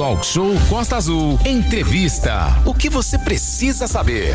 [0.00, 1.38] Talk Show Costa Azul.
[1.44, 2.58] Entrevista.
[2.64, 4.34] O que você precisa saber?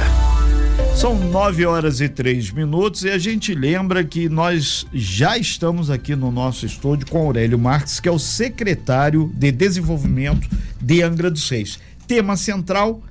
[0.96, 6.16] São nove horas e três minutos e a gente lembra que nós já estamos aqui
[6.16, 10.48] no nosso estúdio com Aurélio Marques, que é o secretário de Desenvolvimento
[10.80, 11.80] de Angra dos Reis.
[12.08, 13.02] Tema central: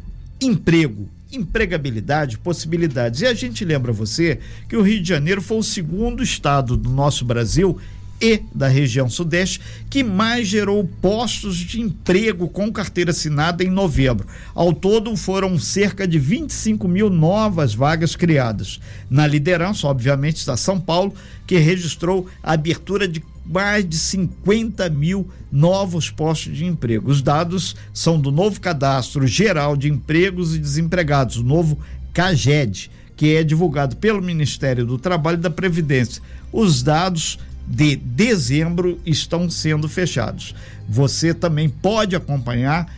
[0.41, 3.21] emprego empregabilidade, possibilidades.
[3.21, 6.89] E a gente lembra você que o Rio de Janeiro foi o segundo estado do
[6.89, 7.77] nosso Brasil
[8.21, 9.61] e da região sudeste
[9.91, 14.27] que mais gerou postos de emprego com carteira assinada em novembro.
[14.55, 18.81] Ao todo, foram cerca de 25 mil novas vagas criadas.
[19.11, 21.15] Na liderança, obviamente, está São Paulo,
[21.47, 27.11] que registrou a abertura de mais de 50 mil novos postos de emprego.
[27.11, 31.79] Os dados são do novo Cadastro Geral de Empregos e Desempregados, o novo
[32.15, 36.23] CAGED, que é divulgado pelo Ministério do Trabalho e da Previdência.
[36.53, 40.55] Os dados de dezembro estão sendo fechados.
[40.89, 42.93] Você também pode acompanhar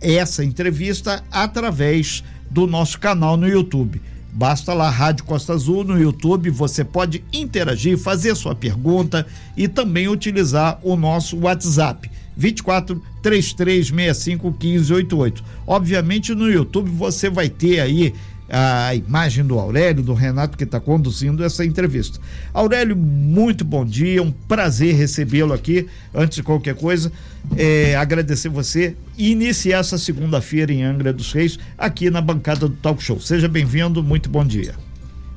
[0.00, 4.00] essa entrevista através do nosso canal no YouTube.
[4.32, 9.24] Basta lá Rádio Costa Azul no YouTube, você pode interagir, fazer sua pergunta
[9.56, 15.44] e também utilizar o nosso WhatsApp 24 3365 1588.
[15.66, 18.12] Obviamente no YouTube você vai ter aí
[18.48, 22.18] a imagem do Aurélio, do Renato, que está conduzindo essa entrevista.
[22.52, 25.86] Aurélio, muito bom dia, um prazer recebê-lo aqui.
[26.14, 27.10] Antes de qualquer coisa,
[27.56, 32.76] é, agradecer você e iniciar essa segunda-feira em Angra dos Reis, aqui na bancada do
[32.76, 33.20] Talk Show.
[33.20, 34.74] Seja bem-vindo, muito bom dia.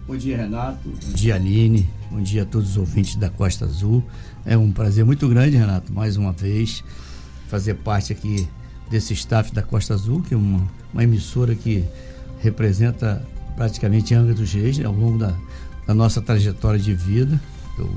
[0.06, 0.90] Bom dia, Renato.
[0.90, 1.90] Bom dia, Aline.
[2.10, 4.04] Bom dia a todos os ouvintes da Costa Azul.
[4.46, 6.84] É um prazer muito grande, Renato, mais uma vez,
[7.50, 8.48] fazer parte aqui
[8.90, 11.84] desse staff da Costa Azul, que é uma, uma emissora que
[12.40, 15.36] representa praticamente Angra dos Reis né, ao longo da,
[15.86, 17.40] da, nossa trajetória de vida.
[17.78, 17.90] Eu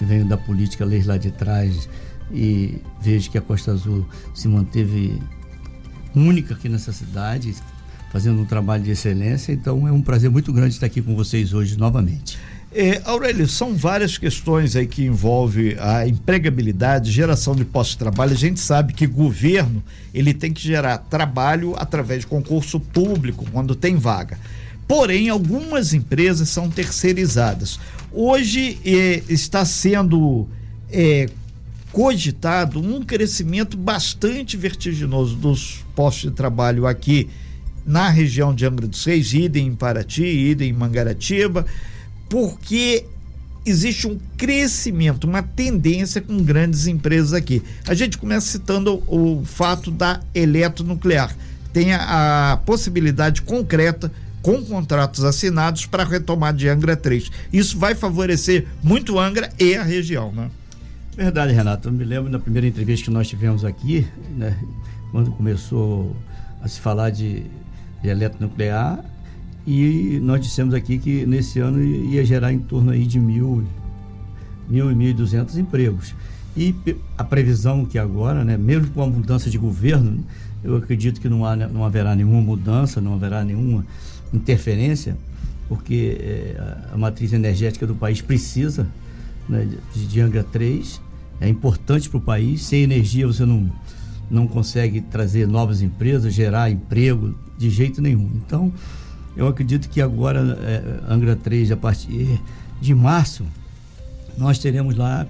[0.00, 1.88] venho da política desde lá de trás
[2.32, 5.20] e vejo que a Costa Azul se manteve
[6.14, 7.54] única aqui nessa cidade,
[8.10, 9.52] fazendo um trabalho de excelência.
[9.52, 12.38] Então é um prazer muito grande estar aqui com vocês hoje novamente.
[12.78, 18.32] É, Aurélio, são várias questões aí que envolvem a empregabilidade, geração de postos de trabalho.
[18.32, 19.82] A gente sabe que governo
[20.12, 24.38] ele tem que gerar trabalho através de concurso público quando tem vaga.
[24.86, 27.80] Porém, algumas empresas são terceirizadas.
[28.12, 30.46] Hoje é, está sendo
[30.92, 31.30] é,
[31.90, 37.30] cogitado um crescimento bastante vertiginoso dos postos de trabalho aqui
[37.86, 41.64] na região de Angra dos Reis, idem em Paraty, idem em Mangaratiba
[42.28, 43.04] porque
[43.64, 47.62] existe um crescimento, uma tendência com grandes empresas aqui.
[47.86, 51.36] A gente começa citando o, fato da eletronuclear.
[51.72, 54.10] Tem a, a possibilidade concreta
[54.40, 57.30] com contratos assinados para retomar de Angra 3.
[57.52, 60.48] Isso vai favorecer muito Angra e a região, né?
[61.16, 61.88] Verdade, Renato.
[61.88, 64.56] Eu me lembro na primeira entrevista que nós tivemos aqui, né,
[65.10, 66.14] quando começou
[66.62, 67.42] a se falar de,
[68.02, 69.02] de eletronuclear,
[69.66, 73.64] e nós dissemos aqui que nesse ano ia gerar em torno aí de mil,
[74.68, 76.14] mil e mil e duzentos empregos.
[76.56, 76.74] E
[77.18, 80.24] a previsão que agora, né, mesmo com a mudança de governo,
[80.62, 83.84] eu acredito que não, há, não haverá nenhuma mudança, não haverá nenhuma
[84.32, 85.16] interferência,
[85.68, 86.56] porque é,
[86.92, 88.86] a matriz energética do país precisa
[89.48, 91.00] né, de, de Angra 3,
[91.40, 92.62] é importante para o país.
[92.62, 93.70] Sem energia você não,
[94.30, 98.30] não consegue trazer novas empresas, gerar emprego de jeito nenhum.
[98.34, 98.72] Então,
[99.36, 102.40] eu acredito que agora, é, Angra 3, a partir
[102.80, 103.44] de março,
[104.36, 105.26] nós teremos lá,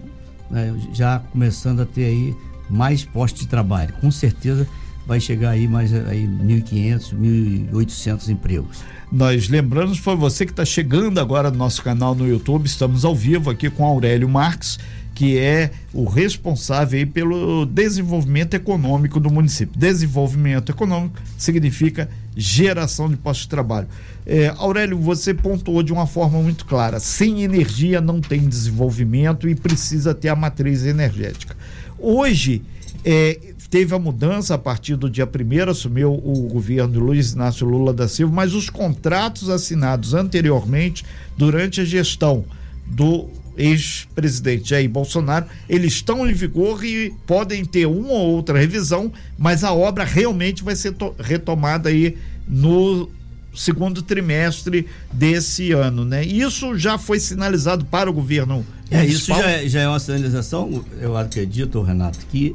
[0.50, 2.37] né, já começando a ter aí
[2.69, 3.94] mais postos de trabalho.
[4.00, 4.67] Com certeza
[5.06, 8.78] vai chegar aí mais aí 1.500, 1.800 empregos.
[9.11, 13.15] Nós lembramos, foi você que está chegando agora no nosso canal no YouTube, estamos ao
[13.15, 14.78] vivo aqui com Aurélio Marques,
[15.16, 19.75] que é o responsável pelo desenvolvimento econômico do município.
[19.75, 23.88] Desenvolvimento econômico significa geração de postos de trabalho.
[24.26, 29.55] É, Aurélio, você pontuou de uma forma muito clara: sem energia não tem desenvolvimento e
[29.55, 31.56] precisa ter a matriz energética.
[31.99, 32.60] Hoje,
[33.03, 33.41] é,
[33.71, 38.06] teve a mudança a partir do dia 1 assumiu o governo Luiz Inácio Lula da
[38.06, 41.06] Silva, mas os contratos assinados anteriormente,
[41.38, 42.44] durante a gestão
[42.85, 49.12] do ex-presidente Jair Bolsonaro, eles estão em vigor e podem ter uma ou outra revisão,
[49.38, 52.17] mas a obra realmente vai ser retomada aí
[52.47, 53.08] no
[53.55, 56.25] segundo trimestre desse ano, né?
[56.25, 58.64] Isso já foi sinalizado para o governo.
[58.91, 62.55] É, isso já é, já é uma sinalização, eu acredito, Renato, que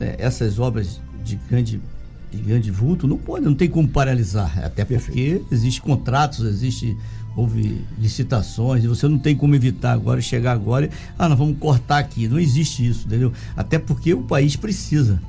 [0.00, 1.80] é, essas obras de grande
[2.30, 5.46] de grande vulto não pode, não tem como paralisar, até porque Perfeito.
[5.50, 6.96] existe contratos, existe
[7.36, 11.98] houve licitações, e você não tem como evitar agora, chegar agora, ah, nós vamos cortar
[11.98, 12.28] aqui.
[12.28, 13.32] Não existe isso, entendeu?
[13.56, 15.20] Até porque o país precisa.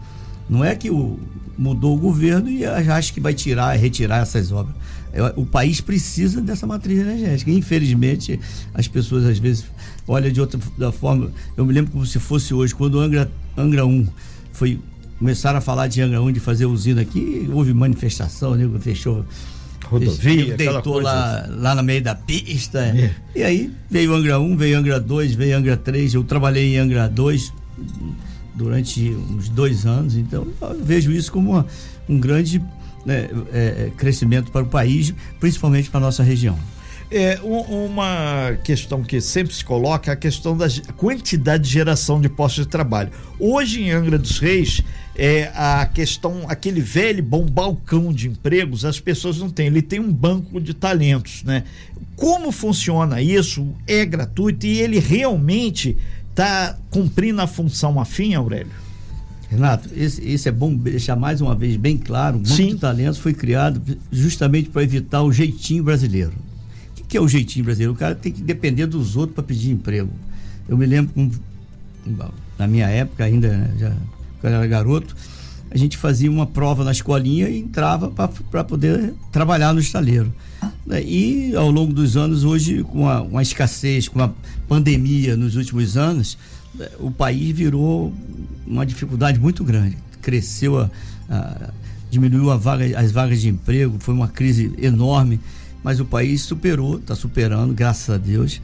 [0.49, 1.19] Não é que o,
[1.57, 4.75] mudou o governo e acha que vai tirar, retirar essas obras.
[5.13, 7.51] É, o país precisa dessa matriz energética.
[7.51, 8.39] Infelizmente,
[8.73, 9.65] as pessoas às vezes
[10.07, 10.59] olham de outra
[10.91, 11.31] forma.
[11.55, 14.07] Eu me lembro como se fosse hoje, quando o Angra, Angra 1
[14.51, 14.79] foi.
[15.19, 19.23] Começaram a falar de Angra 1, de fazer usina aqui, houve manifestação, né, fechou
[19.91, 22.79] rodovia, deitou lá, lá no meio da pista.
[22.79, 23.11] É.
[23.35, 26.13] E aí veio Angra 1, veio Angra 2, veio Angra 3.
[26.13, 27.53] Eu trabalhei em Angra 2
[28.55, 31.65] durante uns dois anos, então eu vejo isso como uma,
[32.07, 32.59] um grande
[33.05, 36.57] né, é, é, crescimento para o país, principalmente para a nossa região.
[37.11, 42.21] É, um, uma questão que sempre se coloca é a questão da quantidade de geração
[42.21, 43.11] de postos de trabalho.
[43.37, 44.81] Hoje em Angra dos Reis,
[45.13, 49.67] é, a questão, aquele velho bom balcão de empregos, as pessoas não têm.
[49.67, 51.65] Ele tem um banco de talentos, né?
[52.15, 53.67] Como funciona isso?
[53.85, 55.97] É gratuito e ele realmente
[56.29, 58.71] está cumprindo a função afim, Aurélio?
[59.49, 62.37] Renato, esse, esse, é bom deixar mais uma vez bem claro.
[62.37, 62.69] O Banco Sim.
[62.69, 66.31] de Talentos foi criado justamente para evitar o jeitinho brasileiro.
[67.11, 67.91] Que, é o jeitinho brasileiro?
[67.91, 70.09] O cara tem que depender dos outros para pedir emprego.
[70.69, 71.29] Eu me lembro,
[72.57, 73.93] na minha época ainda, né, já,
[74.39, 75.13] quando era garoto,
[75.69, 78.09] a gente fazia uma prova na escolinha e entrava
[78.49, 80.33] para poder trabalhar no estaleiro.
[80.85, 84.31] Né, e ao longo dos anos, hoje, com a, uma escassez, com a
[84.69, 86.37] pandemia nos últimos anos,
[86.73, 88.13] né, o país virou
[88.65, 89.97] uma dificuldade muito grande.
[90.21, 90.89] Cresceu, a,
[91.29, 91.71] a,
[92.09, 95.41] diminuiu vaga, as vagas de emprego, foi uma crise enorme,
[95.83, 98.61] mas o país superou, está superando, graças a Deus.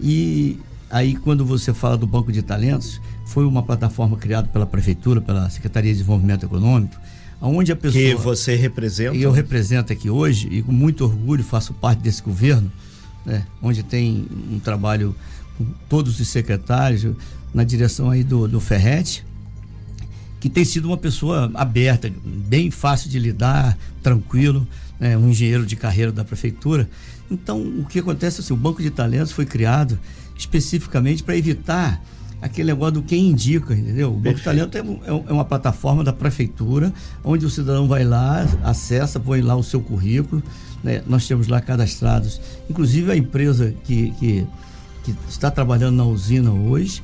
[0.00, 0.58] E
[0.90, 5.48] aí, quando você fala do Banco de Talentos, foi uma plataforma criada pela Prefeitura, pela
[5.50, 6.94] Secretaria de Desenvolvimento Econômico,
[7.40, 8.02] onde a pessoa.
[8.02, 9.16] Que você representa?
[9.16, 12.70] E eu represento aqui hoje, e com muito orgulho faço parte desse governo,
[13.24, 15.14] né, onde tem um trabalho
[15.56, 17.06] com todos os secretários,
[17.52, 19.24] na direção aí do, do Ferret,
[20.42, 24.66] que tem sido uma pessoa aberta, bem fácil de lidar, tranquilo,
[24.98, 26.90] né, um engenheiro de carreira da prefeitura.
[27.30, 29.96] Então, o que acontece é assim, o Banco de Talentos foi criado
[30.36, 32.02] especificamente para evitar
[32.40, 34.12] aquele negócio do quem indica, entendeu?
[34.12, 36.92] O Banco de Talento é, é, é, uma plataforma da prefeitura,
[37.22, 40.42] onde o cidadão vai lá, acessa, põe lá o seu currículo,
[40.82, 41.04] né?
[41.06, 44.44] Nós temos lá cadastrados, inclusive a empresa que, que,
[45.04, 47.00] que está trabalhando na usina hoje,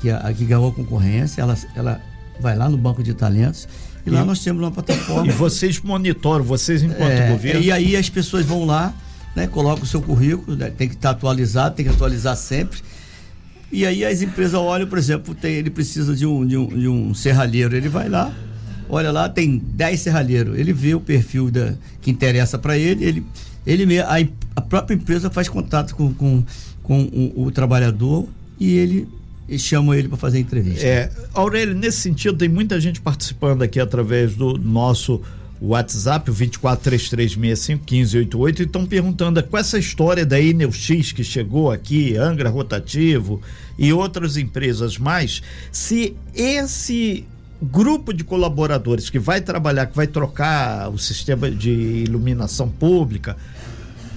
[0.00, 2.00] que, a, que ganhou a concorrência, ela, ela
[2.40, 3.68] vai lá no banco de talentos
[4.04, 5.26] e, e lá nós temos uma plataforma.
[5.26, 7.60] E vocês monitoram, vocês enquanto é, governo?
[7.60, 8.94] E aí as pessoas vão lá,
[9.34, 12.80] né, colocam o seu currículo, né, tem que estar atualizado, tem que atualizar sempre.
[13.70, 16.88] E aí as empresas olham, por exemplo, tem, ele precisa de um, de, um, de
[16.88, 18.32] um serralheiro, ele vai lá,
[18.88, 23.26] olha lá, tem 10 serralheiros, ele vê o perfil da, que interessa para ele, ele,
[23.66, 24.14] ele a,
[24.56, 26.42] a própria empresa faz contato com, com,
[26.82, 28.26] com o, o trabalhador
[28.58, 29.06] e ele
[29.48, 30.86] e chamam ele para fazer entrevista.
[30.86, 35.22] É, Aurélio, nesse sentido, tem muita gente participando aqui através do nosso
[35.60, 42.16] WhatsApp, o 2433651588, e estão perguntando com essa história da Enel X que chegou aqui,
[42.16, 43.42] Angra Rotativo
[43.76, 45.42] e outras empresas mais,
[45.72, 47.24] se esse
[47.60, 53.36] grupo de colaboradores que vai trabalhar, que vai trocar o sistema de iluminação pública,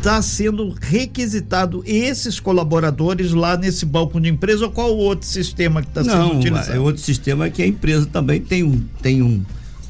[0.02, 5.90] está sendo requisitado esses colaboradores lá nesse balcão de empresa ou qual outro sistema que
[5.90, 6.76] está sendo utilizado?
[6.76, 9.46] É outro sistema que a empresa também tem um tem um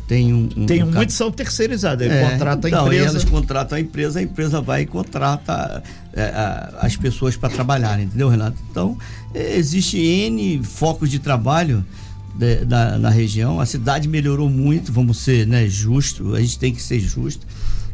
[0.08, 3.14] tem um, um tem um, muitos são terceirizados, é, contrata então, a empresa.
[3.14, 5.82] Eles contratam a empresa, a empresa vai e contrata
[6.12, 8.58] é, a, as pessoas para trabalharem, entendeu, Renato?
[8.70, 8.98] Então,
[9.34, 11.86] é, existe N focos de trabalho
[12.36, 13.62] de, da, na região.
[13.62, 17.48] A cidade melhorou muito, vamos ser né, justo, a gente tem que ser justo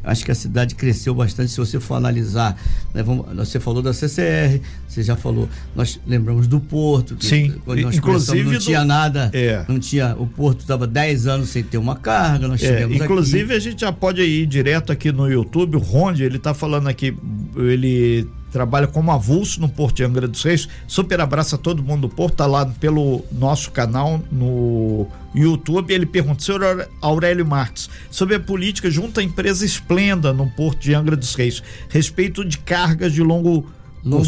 [0.07, 1.51] acho que a cidade cresceu bastante.
[1.51, 2.57] Se você for analisar,
[2.93, 7.55] né, vamos, você falou da CCR, você já falou, nós lembramos do Porto, que Sim,
[7.65, 8.85] quando nós inclusive não tinha do...
[8.87, 9.65] nada, é.
[9.67, 13.53] não tinha, o Porto estava 10 anos sem ter uma carga, nós é, Inclusive aqui.
[13.53, 17.15] a gente já pode ir direto aqui no YouTube, o Ronde, ele está falando aqui,
[17.55, 20.67] ele trabalha como avulso no Porto de Angra dos Reis.
[20.87, 25.93] Super abraço a todo mundo do Porto, tá lá pelo nosso canal no YouTube.
[25.93, 30.95] Ele pergunta, senhor Aurélio Marques, sobre a política junto à empresa Esplenda no Porto de
[30.95, 33.63] Angra dos Reis, respeito de cargas de longo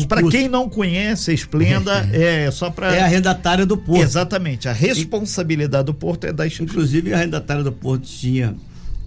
[0.08, 2.94] para quem não conhece a Esplenda, é só para.
[2.94, 4.04] É a arrendatária do Porto.
[4.04, 4.68] Exatamente.
[4.68, 6.72] A responsabilidade do Porto é da Esplenda.
[6.72, 8.56] Inclusive, a arrendatária do Porto tinha.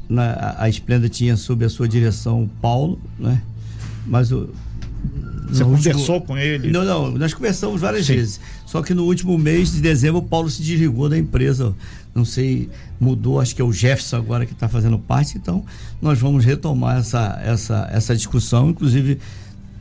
[0.09, 3.41] Na, a Esplenda tinha sob a sua direção o Paulo, né?
[4.07, 4.49] Mas o,
[5.53, 6.71] você conversou com ele?
[6.71, 8.15] Não, não, nós conversamos várias Sim.
[8.17, 8.41] vezes.
[8.67, 11.75] Só que no último mês de dezembro o Paulo se desligou da empresa.
[12.15, 12.69] Não sei,
[13.01, 15.65] mudou, acho que é o Jefferson agora que está fazendo parte, então
[16.01, 18.71] nós vamos retomar essa, essa, essa discussão.
[18.71, 19.19] Inclusive,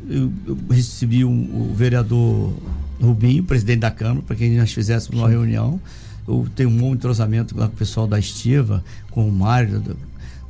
[0.09, 2.53] eu, eu recebi um, o vereador
[3.01, 5.79] Rubinho, presidente da Câmara, para que nós fizéssemos uma reunião.
[6.27, 9.83] eu tenho um bom entrosamento lá com o pessoal da Estiva, com o Mário,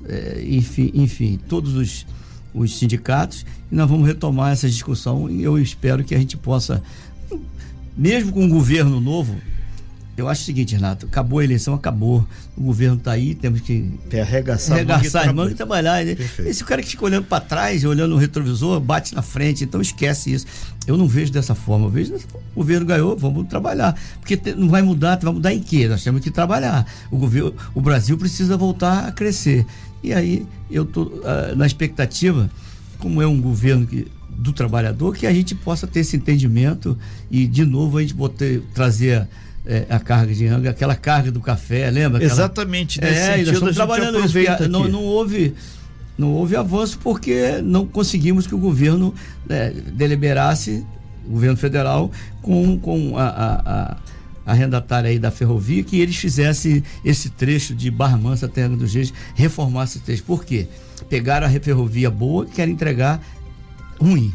[0.07, 2.05] é, enfim, enfim, todos os,
[2.53, 6.83] os sindicatos, e nós vamos retomar essa discussão e eu espero que a gente possa,
[7.97, 9.35] mesmo com um governo novo,
[10.17, 12.25] eu acho o seguinte, Renato, acabou a eleição, acabou.
[12.55, 16.03] O governo está aí, temos que arregaçar, arregaçar as mãos e trabalhar.
[16.05, 16.17] Né?
[16.39, 20.33] Esse cara que fica olhando para trás, olhando no retrovisor, bate na frente, então esquece
[20.33, 20.45] isso.
[20.85, 22.45] Eu não vejo dessa forma, eu vejo dessa forma.
[22.53, 23.97] o governo ganhou, vamos trabalhar.
[24.19, 25.87] Porque não vai mudar, vai mudar em quê?
[25.87, 26.85] Nós temos que trabalhar.
[27.09, 29.65] O, governo, o Brasil precisa voltar a crescer.
[30.03, 32.49] E aí eu estou uh, ah, na expectativa,
[32.99, 36.97] como é um governo que do trabalhador, que a gente possa ter esse entendimento
[37.29, 39.27] e de novo a gente botar, trazer
[39.65, 42.17] é, a carga de Anga, aquela carga do café, lembra?
[42.17, 42.33] Aquela...
[42.33, 45.53] Exatamente, nesse é, sentido, estamos trabalhando isso, não, não houve
[46.17, 49.13] não houve avanço porque não conseguimos que o governo
[49.47, 50.85] né, deliberasse,
[51.25, 53.97] o governo federal, com, com a, a, a
[54.45, 58.93] arrendatária aí da ferrovia, que eles fizessem esse trecho de Barra Mansa até Angra dos
[58.93, 60.23] Reis, reformasse esse trecho.
[60.23, 60.67] Por quê?
[61.09, 63.21] Pegaram a ferrovia boa e querem entregar
[63.99, 64.33] ruim.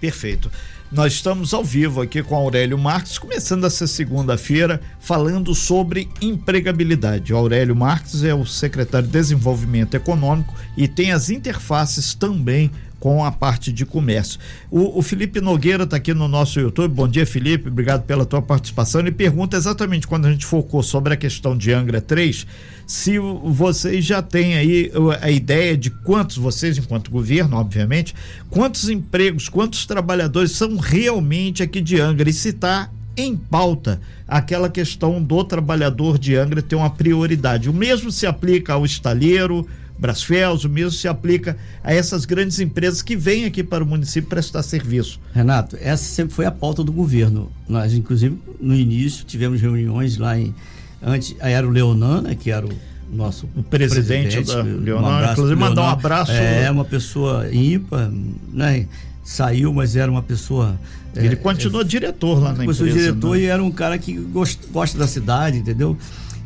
[0.00, 0.50] Perfeito.
[0.92, 7.32] Nós estamos ao vivo aqui com Aurélio Marques, começando essa segunda-feira, falando sobre empregabilidade.
[7.32, 12.70] O Aurélio Marques é o secretário de Desenvolvimento Econômico e tem as interfaces também
[13.04, 14.40] com a parte de comércio.
[14.70, 16.90] O, o Felipe Nogueira está aqui no nosso YouTube.
[16.94, 17.68] Bom dia, Felipe.
[17.68, 18.98] Obrigado pela tua participação.
[18.98, 22.46] Ele pergunta exatamente quando a gente focou sobre a questão de Angra 3,
[22.86, 28.14] se vocês já têm aí a ideia de quantos vocês, enquanto governo, obviamente,
[28.48, 34.70] quantos empregos, quantos trabalhadores são realmente aqui de Angra e se está em pauta aquela
[34.70, 37.68] questão do trabalhador de Angra ter uma prioridade.
[37.68, 39.68] O mesmo se aplica ao estaleiro,
[40.04, 44.28] Brasfels, o mesmo se aplica a essas grandes empresas que vêm aqui para o município
[44.28, 45.18] prestar serviço.
[45.32, 47.50] Renato, essa sempre foi a pauta do governo.
[47.66, 50.54] Nós, inclusive, no início tivemos reuniões lá em.
[51.02, 52.70] Antes, era o Leonan, né, que era o
[53.10, 56.32] nosso o presidente, presidente da Leonan, um inclusive mandar um abraço.
[56.32, 58.10] É, uma pessoa ímpar,
[58.52, 58.86] né?
[59.24, 60.78] Saiu, mas era uma pessoa.
[61.16, 62.84] Ele é, continuou é, diretor lá na empresa.
[62.84, 63.42] diretor né?
[63.42, 65.96] e era um cara que gosta, gosta da cidade, entendeu?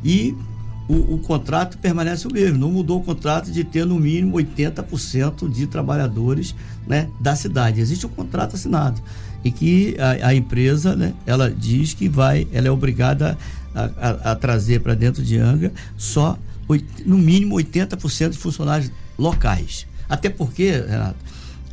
[0.04, 0.32] E
[0.88, 2.58] o, o, contrato permanece o mesmo.
[2.58, 6.54] Não mudou o contrato de ter no mínimo 80% de trabalhadores
[6.86, 7.80] né, da cidade.
[7.80, 9.00] Existe um contrato assinado
[9.44, 13.36] e que a, a empresa, né, ela diz que vai, ela é obrigada
[13.74, 16.38] a, a, a trazer para dentro de Anga só
[17.04, 19.86] no mínimo 80% de funcionários locais.
[20.08, 21.16] Até porque, Renato,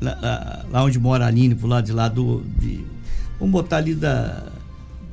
[0.01, 2.43] lá, lá onde mora a Aline, pro lado de lá do.
[2.59, 2.83] De,
[3.39, 4.43] vamos botar ali da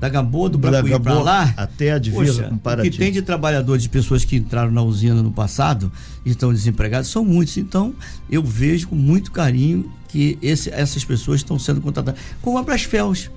[0.02, 1.54] da Gamboa, do Bracuí para lá.
[1.56, 2.88] Até a divisa com Paraty.
[2.88, 5.92] O que tem de trabalhadores, de pessoas que entraram na usina no passado
[6.26, 7.56] e estão desempregados, são muitos.
[7.56, 7.94] Então,
[8.28, 12.20] eu vejo com muito carinho que esse, essas pessoas estão sendo contratadas.
[12.42, 13.30] Como a Brasfels.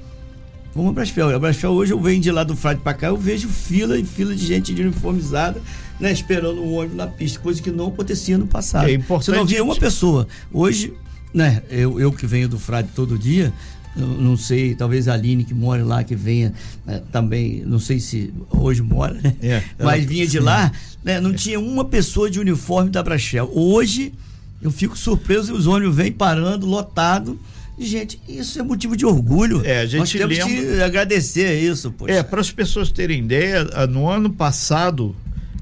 [0.74, 1.36] Como a Brasfel.
[1.36, 4.04] A Brasfel hoje eu venho de lá do Frade para cá, eu vejo fila e
[4.04, 5.62] fila de gente de uniformizada,
[6.00, 8.90] né, esperando o ônibus na pista, coisa que não acontecia no passado.
[8.90, 9.26] É importante.
[9.26, 10.28] Você não via uma pessoa.
[10.52, 10.96] Hoje,
[11.32, 13.54] né, eu, eu que venho do Frade todo dia,
[13.96, 16.54] não sei, talvez a Aline que mora lá, que venha
[16.86, 19.36] né, também, não sei se hoje mora, né?
[19.42, 20.40] É, mas ela, vinha de sim.
[20.40, 20.72] lá,
[21.04, 23.50] né, não tinha uma pessoa de uniforme da Brachel.
[23.54, 24.14] Hoje
[24.62, 27.40] eu fico surpreso e os ônibus vêm parando, lotado.
[27.78, 29.62] Gente, isso é motivo de orgulho.
[29.66, 30.76] É, a gente Nós temos lembra...
[30.76, 31.92] que agradecer isso.
[31.92, 32.14] Poxa.
[32.14, 35.16] É, para as pessoas terem ideia, no ano passado,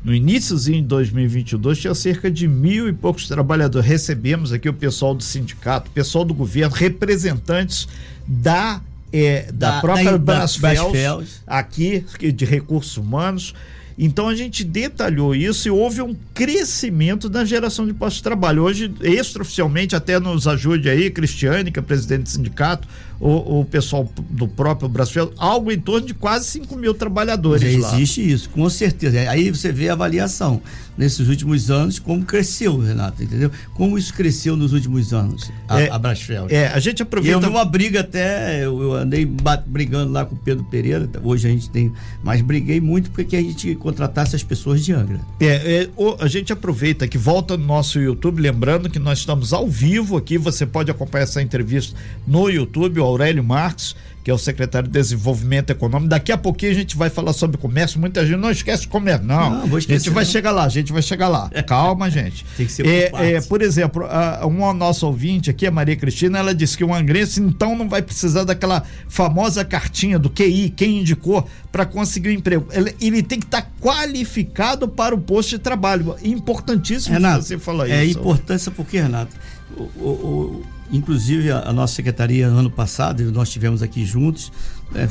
[0.04, 3.88] no iníciozinho de 2022, tinha cerca de mil e poucos trabalhadores.
[3.88, 7.88] Recebemos aqui o pessoal do sindicato, o pessoal do governo, representantes
[8.28, 8.82] da
[9.14, 13.54] é, da, da, própria Brasfels, aqui de recursos humanos.
[13.98, 18.64] Então a gente detalhou isso e houve um crescimento na geração de postos de trabalho.
[18.64, 22.88] Hoje, extraoficialmente, até nos ajude aí, Cristiane, que é presidente do sindicato,
[23.24, 27.72] o, o pessoal do próprio Brasil, algo em torno de quase 5 mil trabalhadores.
[27.72, 27.94] Já lá.
[27.96, 29.18] existe isso, com certeza.
[29.30, 30.62] Aí você vê a avaliação
[30.98, 33.50] nesses últimos anos, como cresceu, Renato, entendeu?
[33.74, 36.48] Como isso cresceu nos últimos anos, a, é, a Brasfel.
[36.50, 37.38] É, a gente aproveita.
[37.38, 39.26] E eu vi uma briga até, eu, eu andei
[39.66, 43.42] brigando lá com o Pedro Pereira, hoje a gente tem, mas briguei muito porque a
[43.42, 45.20] gente contratasse as pessoas de Angra.
[45.40, 49.54] É, é o, a gente aproveita que volta no nosso YouTube, lembrando que nós estamos
[49.54, 54.34] ao vivo aqui, você pode acompanhar essa entrevista no YouTube, ó, Aurélio Marques, que é
[54.34, 56.10] o secretário de Desenvolvimento Econômico.
[56.10, 58.00] Daqui a pouquinho a gente vai falar sobre comércio.
[58.00, 59.68] Muita gente não esquece comércio, não.
[59.68, 60.32] não a gente vai não.
[60.32, 61.50] chegar lá, a gente vai chegar lá.
[61.68, 62.46] Calma, gente.
[62.56, 66.40] Tem que ser é, é, Por exemplo, a, uma nossa ouvinte aqui, a Maria Cristina,
[66.40, 71.00] ela disse que o angrense então não vai precisar daquela famosa cartinha do QI, quem
[71.00, 72.66] indicou, para conseguir um emprego.
[72.72, 76.16] Ele, ele tem que estar tá qualificado para o posto de trabalho.
[76.24, 78.18] Importantíssimo Renato, você falar é isso.
[78.18, 79.36] É importância porque, Renato,
[79.76, 84.52] o, o, Inclusive, a, a nossa secretaria, ano passado, nós tivemos aqui juntos,
[84.92, 85.10] né,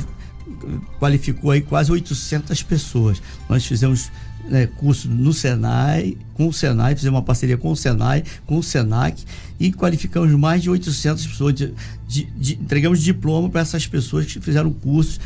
[0.99, 3.21] qualificou aí quase 800 pessoas.
[3.49, 4.11] Nós fizemos
[4.49, 8.63] né, curso no Senai, com o Senai, fizemos uma parceria com o Senai, com o
[8.63, 9.23] Senac
[9.59, 11.75] e qualificamos mais de 800 pessoas, de,
[12.09, 15.21] de, de, entregamos diploma para essas pessoas que fizeram cursos,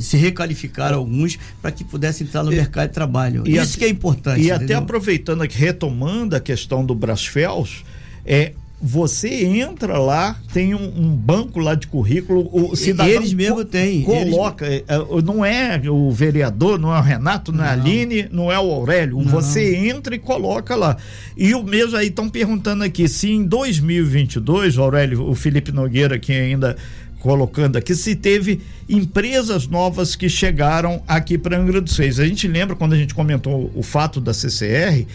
[0.00, 3.42] se requalificaram alguns para que pudessem entrar no e, mercado de trabalho.
[3.46, 4.40] E Isso a, que é importante.
[4.40, 4.64] E entendeu?
[4.64, 7.84] até aproveitando aqui, retomando a questão do Brasfels,
[8.24, 13.64] é, você entra lá, tem um, um, banco lá de currículo, o cidadão eles mesmo
[13.64, 14.02] têm.
[14.02, 14.84] Coloca, eles...
[14.86, 17.64] É, é, não é o vereador, não é o Renato, não, não.
[17.64, 19.24] é a Aline, não é o Aurélio, não.
[19.24, 20.96] você entra e coloca lá.
[21.36, 26.32] E o mesmo aí estão perguntando aqui se em 2022, Aurélio, o Felipe Nogueira aqui
[26.32, 26.76] ainda
[27.20, 32.20] colocando aqui, se teve empresas novas que chegaram aqui para Angra dos Reis.
[32.20, 35.06] A gente lembra quando a gente comentou o fato da CCR,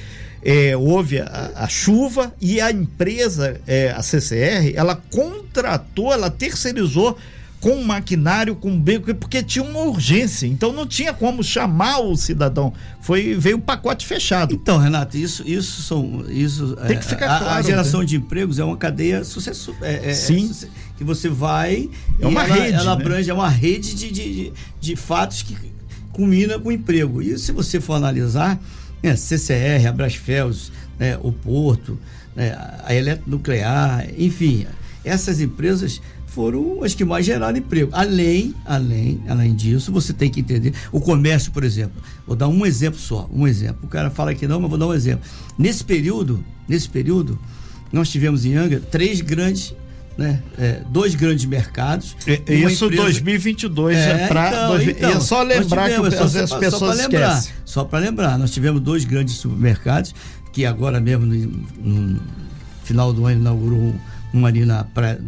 [0.44, 7.18] é, houve a, a, chuva e a empresa, é, a CCR, ela contratou, ela terceirizou
[7.64, 10.46] com maquinário, com beco, porque tinha uma urgência.
[10.46, 12.74] Então não tinha como chamar o cidadão.
[13.00, 14.54] Foi veio um pacote fechado.
[14.54, 17.54] Então, Renato, isso isso são isso tem que ficar a, claro.
[17.54, 18.06] A geração né?
[18.06, 19.74] de empregos é uma cadeia sucesso.
[19.82, 20.52] É, é, Sim.
[20.62, 20.68] É,
[20.98, 21.90] que você vai
[22.20, 22.74] é uma ela, rede.
[22.74, 23.02] Ela né?
[23.02, 25.56] abrange é uma rede de, de, de, fatos que
[26.12, 27.22] culmina com emprego.
[27.22, 28.60] E se você for analisar
[29.02, 31.98] né, CCR, a Brasfels, né, o Porto,
[32.36, 34.68] né, a Eletronuclear, enfim,
[35.06, 36.02] essas empresas
[36.34, 37.90] foram as que mais geraram emprego.
[37.94, 42.02] Além, além, além disso, você tem que entender o comércio, por exemplo.
[42.26, 43.82] Vou dar um exemplo só, um exemplo.
[43.84, 45.24] O cara fala que não, mas vou dar um exemplo.
[45.58, 47.38] Nesse período, nesse período,
[47.92, 49.76] nós tivemos em Angra três grandes
[50.16, 50.44] né?
[50.60, 52.16] É, dois grandes mercados.
[52.28, 53.04] isso empresa...
[53.04, 54.48] 2022 é, é para.
[54.48, 57.54] Então, então, é só lembrar tivemos, que é só, as pessoas só lembrar, esquecem.
[57.66, 60.14] Só para lembrar, nós tivemos dois grandes supermercados
[60.52, 62.22] que agora mesmo no, no
[62.84, 63.96] final do ano inaugurou
[64.32, 65.20] um ali na praia,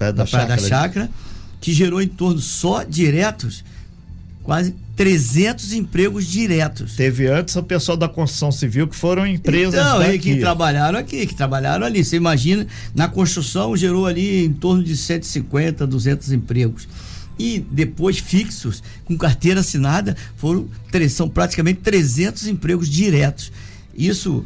[0.00, 1.10] praia da, praia da Chácara,
[1.60, 3.62] que gerou em torno só diretos
[4.42, 6.96] quase 300 empregos diretos.
[6.96, 10.18] Teve antes o pessoal da construção civil que foram empresas então, daqui.
[10.18, 12.04] que trabalharam aqui, que trabalharam ali.
[12.04, 16.88] Você imagina, na construção gerou ali em torno de 150, 200 empregos.
[17.38, 20.68] E depois fixos, com carteira assinada, foram
[21.08, 23.52] são praticamente 300 empregos diretos.
[23.94, 24.44] Isso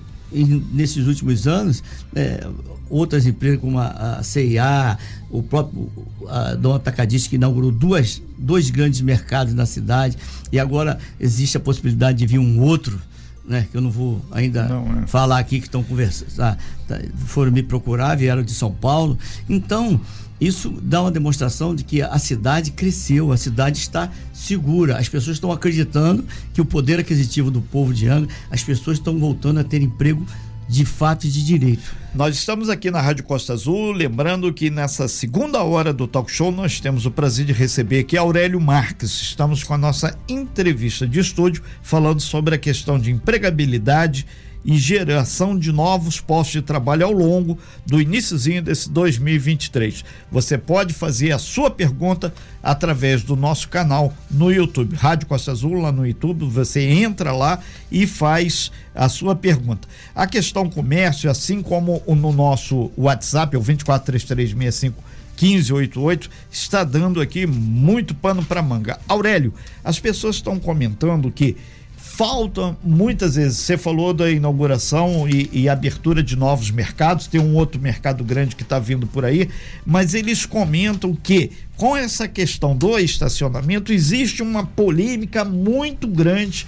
[0.73, 1.83] nesses últimos anos,
[2.15, 2.47] é,
[2.91, 4.99] outras empresas como a, a CIA,
[5.31, 5.91] o próprio
[6.29, 10.17] a Dom Atacadista que inaugurou duas, dois grandes mercados na cidade
[10.51, 13.01] e agora existe a possibilidade de vir um outro,
[13.45, 13.67] né?
[13.71, 15.07] Que eu não vou ainda não, é.
[15.07, 16.57] falar aqui que estão conversando, ah,
[16.89, 19.19] tá, foram me procurar, vieram de São Paulo.
[19.49, 20.01] Então,
[20.47, 24.99] isso dá uma demonstração de que a cidade cresceu, a cidade está segura.
[24.99, 29.19] As pessoas estão acreditando que o poder aquisitivo do povo de Angra, as pessoas estão
[29.19, 30.27] voltando a ter emprego
[30.69, 31.95] de fato e de direito.
[32.15, 36.51] Nós estamos aqui na Rádio Costa Azul, lembrando que nessa segunda hora do talk show
[36.51, 39.11] nós temos o prazer de receber aqui Aurélio Marques.
[39.21, 44.27] Estamos com a nossa entrevista de estúdio falando sobre a questão de empregabilidade
[44.65, 50.05] e geração de novos postos de trabalho ao longo do iníciozinho desse 2023.
[50.33, 55.75] Você pode fazer a sua pergunta através do nosso canal no YouTube, Rádio Costa Azul
[55.81, 57.61] lá no YouTube, você entra lá
[57.93, 59.87] e faz a sua pergunta.
[60.15, 67.47] A questão comércio, assim como no nosso WhatsApp, é o 243365 1588 está dando aqui
[67.47, 68.99] muito pano para manga.
[69.09, 71.57] Aurélio, as pessoas estão comentando que
[72.05, 73.59] falta muitas vezes.
[73.59, 78.55] Você falou da inauguração e, e, abertura de novos mercados, tem um outro mercado grande
[78.55, 79.49] que está vindo por aí,
[79.85, 86.67] mas eles comentam que com essa questão do estacionamento existe uma polêmica muito grande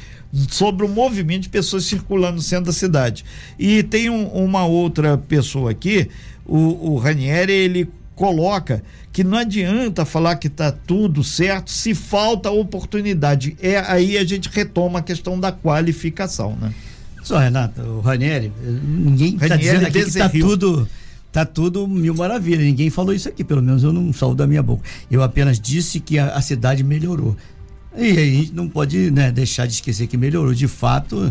[0.51, 3.25] sobre o movimento de pessoas circulando no centro da cidade.
[3.59, 6.09] E tem um, uma outra pessoa aqui,
[6.45, 12.51] o, o Ranieri, ele coloca que não adianta falar que está tudo certo se falta
[12.51, 13.57] oportunidade.
[13.61, 16.75] É aí a gente retoma a questão da qualificação, né?
[17.23, 20.89] Só, Renato, o Ranieri, ninguém está dizendo aqui que está tudo
[21.31, 22.65] tá tudo mil maravilhas.
[22.65, 24.83] Ninguém falou isso aqui, pelo menos eu não salvo da minha boca.
[25.11, 27.37] Eu apenas disse que a, a cidade melhorou.
[27.95, 30.55] E aí a gente não pode né, deixar de esquecer que melhorou.
[30.55, 31.31] De fato,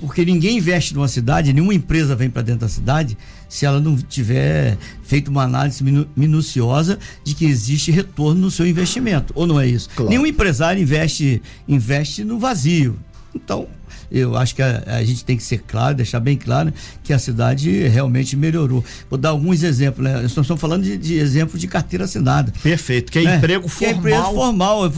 [0.00, 3.16] porque ninguém investe numa cidade, nenhuma empresa vem para dentro da cidade
[3.48, 8.66] se ela não tiver feito uma análise minu minuciosa de que existe retorno no seu
[8.66, 9.88] investimento, ou não é isso?
[9.94, 10.10] Claro.
[10.10, 12.98] Nenhum empresário investe investe no vazio.
[13.34, 13.68] Então,
[14.10, 17.18] eu acho que a, a, gente tem que ser claro, deixar bem claro que a
[17.18, 18.84] cidade realmente melhorou.
[19.08, 20.14] Vou dar alguns exemplos, né?
[20.14, 22.52] Nós estamos falando de, de exemplos de carteira assinada.
[22.62, 23.36] Perfeito, que é né?
[23.36, 23.78] emprego formal.
[23.78, 24.92] Que é emprego formal.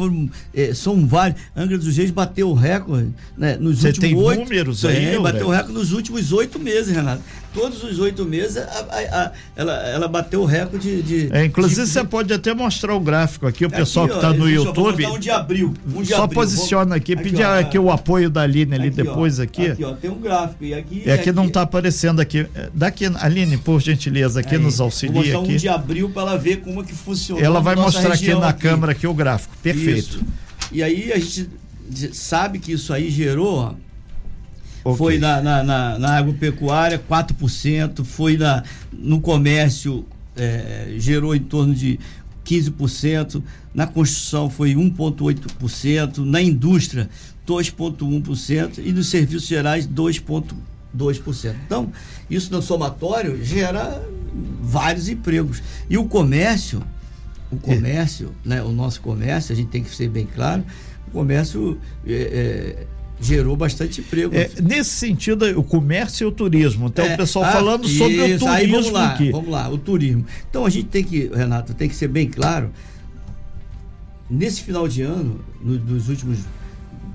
[0.55, 1.41] É, são vários.
[1.57, 3.57] Angra dos Reis bateu o recorde né?
[3.57, 4.41] nos Você últimos tem oito.
[4.41, 5.19] números aí?
[5.19, 7.23] bateu o recorde nos últimos oito meses, Renato.
[7.53, 11.29] Todos os oito meses, a, a, a, ela, ela bateu o recorde de.
[11.33, 14.33] É, inclusive, de, você pode até mostrar o gráfico aqui, o aqui, pessoal que está
[14.33, 15.07] no YouTube.
[15.07, 15.75] Um de abril.
[15.95, 16.41] Um de só abril.
[16.41, 19.71] posiciona aqui, aqui pedir aqui o apoio da Aline ali aqui, depois ó, aqui.
[19.71, 20.65] Aqui, ó, tem um gráfico.
[20.65, 22.47] E aqui, é aqui não está aparecendo aqui.
[22.75, 25.33] Daqui, Aline, por gentileza, aqui Aí, nos auxilia.
[25.35, 25.55] Vou aqui.
[25.55, 27.41] um de abril para ela ver como é que funciona.
[27.43, 29.55] Ela vai mostrar aqui na câmera aqui o gráfico.
[29.63, 30.17] Perfeito.
[30.17, 30.25] Isso.
[30.71, 31.49] E aí a gente
[32.13, 33.77] sabe que isso aí gerou
[34.85, 34.97] Okay.
[34.97, 40.05] Foi na, na, na, na, agropecuária 4%, foi na, no comércio,
[40.37, 42.01] é, gerou em torno de
[42.45, 43.43] 15%,
[43.75, 47.09] na construção foi 1,8%, na indústria
[47.47, 51.55] 2,1% e nos serviços gerais 2,2%.
[51.65, 51.93] Então,
[52.29, 54.03] isso no somatório gera
[54.61, 55.63] vários empregos.
[55.89, 56.83] E o comércio,
[57.51, 58.49] o comércio, é.
[58.49, 60.65] né, o nosso comércio, a gente tem que ser bem claro,
[61.09, 62.87] o comércio é, é,
[63.23, 64.35] gerou bastante emprego.
[64.35, 66.89] É, nesse sentido, o comércio e o turismo.
[66.89, 69.31] Então, é, o pessoal ah, falando sobre isso, o turismo aí vamos lá, aqui.
[69.31, 70.27] Vamos lá, o turismo.
[70.51, 72.71] Então, a gente tem que, Renato, tem que ser bem claro.
[74.29, 76.41] Nesse final de ano, no, nos últimos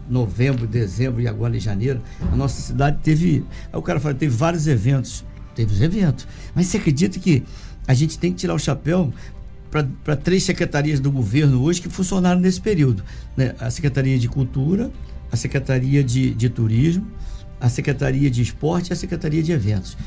[0.10, 3.44] novembro, dezembro e agora em janeiro, a nossa cidade teve.
[3.72, 5.26] Aí o cara fala, teve vários eventos.
[5.56, 6.28] Teve os eventos.
[6.56, 7.44] Mas você acredita que
[7.88, 9.14] a gente tem que tirar o chapéu
[10.04, 13.04] para três secretarias do governo hoje que funcionaram nesse período?
[13.36, 13.56] Né?
[13.60, 14.92] A Secretaria de Cultura,
[15.32, 17.08] a Secretaria de, de Turismo,
[17.60, 19.98] a Secretaria de Esporte e a Secretaria de Eventos.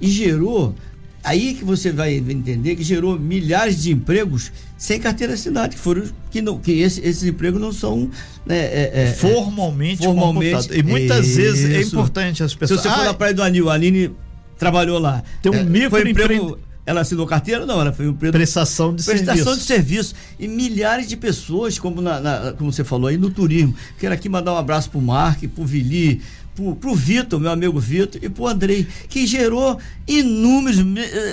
[0.00, 0.74] E gerou,
[1.22, 6.04] aí que você vai entender que gerou milhares de empregos sem carteira assinada, que foram
[6.30, 8.10] que, não, que esse, esses empregos não são
[8.44, 11.36] né, é, é, formalmente, formalmente E muitas isso.
[11.36, 12.80] vezes é importante as pessoas.
[12.80, 14.10] Se você for na Praia do Anil, a Aline
[14.58, 15.22] trabalhou lá.
[15.40, 17.64] Tem um é, microemprego ela assinou carteira?
[17.64, 19.58] Não, ela foi um prestação de prestação serviço.
[19.58, 20.14] de serviço.
[20.38, 23.74] E milhares de pessoas, como, na, na, como você falou aí, no turismo.
[23.98, 26.20] Quero aqui mandar um abraço pro Mark, pro Vili,
[26.54, 30.78] pro, pro Vitor, meu amigo Vitor, e pro Andrei, que gerou inúmeros,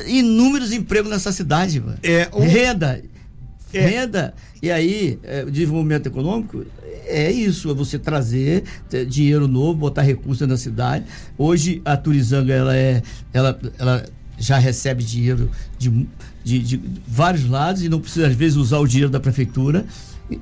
[0.07, 1.79] inúmeros empregos nessa cidade.
[1.79, 1.97] Mano.
[2.03, 2.41] É, um...
[2.41, 3.01] Renda.
[3.73, 3.79] É.
[3.81, 4.33] Renda.
[4.61, 6.65] E aí, é, desenvolvimento econômico
[7.05, 8.63] é isso, é você trazer
[9.07, 11.05] dinheiro novo, botar recursos na cidade.
[11.37, 13.01] Hoje a Turizanga ela é,
[13.33, 14.05] ela, ela
[14.39, 16.07] já recebe dinheiro de,
[16.43, 19.85] de, de, vários lados e não precisa, às vezes, usar o dinheiro da prefeitura.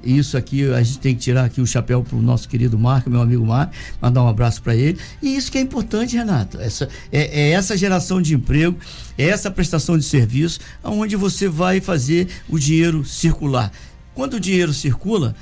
[0.03, 3.09] Isso aqui, a gente tem que tirar aqui o chapéu para o nosso querido Marco,
[3.09, 4.97] meu amigo Marco, mandar um abraço para ele.
[5.21, 6.59] E isso que é importante, Renato.
[6.59, 8.77] Essa, é, é, essa geração de emprego,
[9.17, 13.71] é essa prestação de serviço, onde você vai fazer o dinheiro circular.
[14.13, 15.35] Quando o dinheiro circula,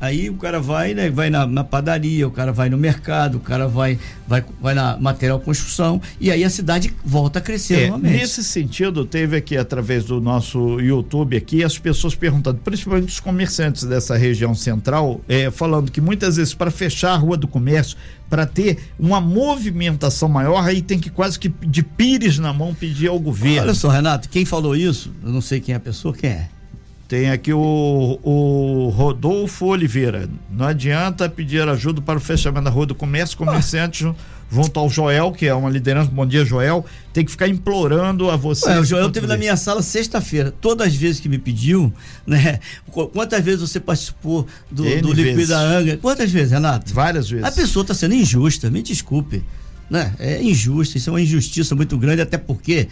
[0.00, 3.40] Aí o cara vai, né, vai na, na, padaria, o cara vai no mercado, o
[3.40, 7.86] cara vai, vai, vai na material construção e aí a cidade volta a crescer é,
[7.88, 8.12] novamente.
[8.12, 13.84] Nesse sentido, teve aqui através do nosso YouTube aqui as pessoas perguntando, principalmente os comerciantes
[13.84, 17.96] dessa região central, é, falando que muitas vezes para fechar a rua do comércio,
[18.28, 23.08] para ter uma movimentação maior, aí tem que quase que de pires na mão pedir
[23.08, 23.62] ao governo.
[23.62, 26.48] Olha só, Renato, quem falou isso, eu não sei quem é a pessoa, quem é?
[27.08, 30.28] Tem aqui o, o Rodolfo Oliveira.
[30.50, 34.14] Não adianta pedir ajuda para o fechamento da Rua do Comércio, comerciantes ah.
[34.50, 36.10] junto ao Joel, que é uma liderança.
[36.10, 36.84] Bom dia, Joel.
[37.12, 38.70] Tem que ficar implorando a você.
[38.78, 40.52] o Joel teve na minha sala sexta-feira.
[40.60, 41.92] Todas as vezes que me pediu,
[42.26, 42.58] né?
[42.90, 45.96] Quantas vezes você participou do, do Liquida Anga?
[45.98, 46.92] Quantas vezes, Renato?
[46.92, 47.44] Várias vezes.
[47.44, 49.44] A pessoa está sendo injusta, me desculpe.
[49.88, 50.12] Né?
[50.18, 52.88] É injusto, isso é uma injustiça muito grande, até porque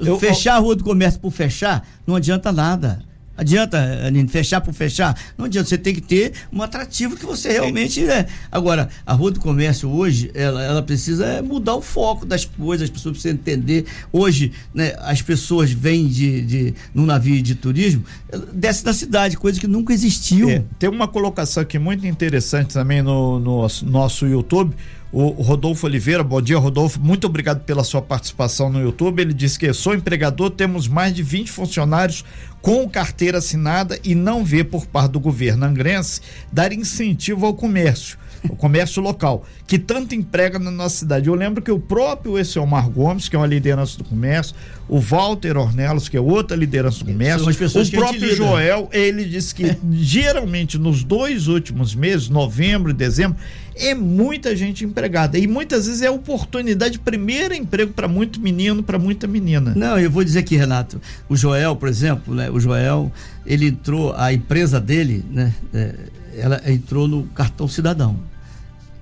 [0.00, 3.04] eu, fechar a rua do comércio por fechar não adianta nada.
[3.36, 5.18] Adianta, Aline, fechar por fechar?
[5.36, 8.00] Não adianta, você tem que ter um atrativo que você realmente.
[8.02, 8.26] Né?
[8.50, 12.90] Agora, a Rua do Comércio hoje, ela, ela precisa mudar o foco das coisas, as
[12.90, 13.84] pessoas precisam entender.
[14.12, 18.04] Hoje, né, as pessoas vêm de, de, num navio de turismo,
[18.52, 20.48] desce da cidade, coisa que nunca existiu.
[20.48, 24.74] É, tem uma colocação aqui muito interessante também no, no nosso YouTube
[25.18, 27.00] o Rodolfo Oliveira, bom dia, Rodolfo.
[27.00, 29.22] Muito obrigado pela sua participação no YouTube.
[29.22, 32.22] Ele disse que sou empregador, temos mais de 20 funcionários
[32.60, 36.20] com carteira assinada e não vê por parte do governo angrense
[36.52, 41.28] dar incentivo ao comércio o comércio local, que tanto emprega na nossa cidade.
[41.28, 44.54] Eu lembro que o próprio Esselmar Gomes, que é uma liderança do comércio,
[44.88, 49.64] o Walter Ornelos, que é outra liderança do comércio, o próprio Joel, ele disse que
[49.64, 49.78] é.
[49.90, 53.36] geralmente nos dois últimos meses, novembro e dezembro,
[53.76, 55.38] é muita gente empregada.
[55.38, 59.74] E muitas vezes é oportunidade de primeiro emprego para muito menino, para muita menina.
[59.76, 63.12] Não, eu vou dizer aqui, Renato, o Joel, por exemplo, né, o Joel,
[63.44, 65.94] ele entrou, a empresa dele, né, é,
[66.36, 68.16] ela entrou no cartão cidadão,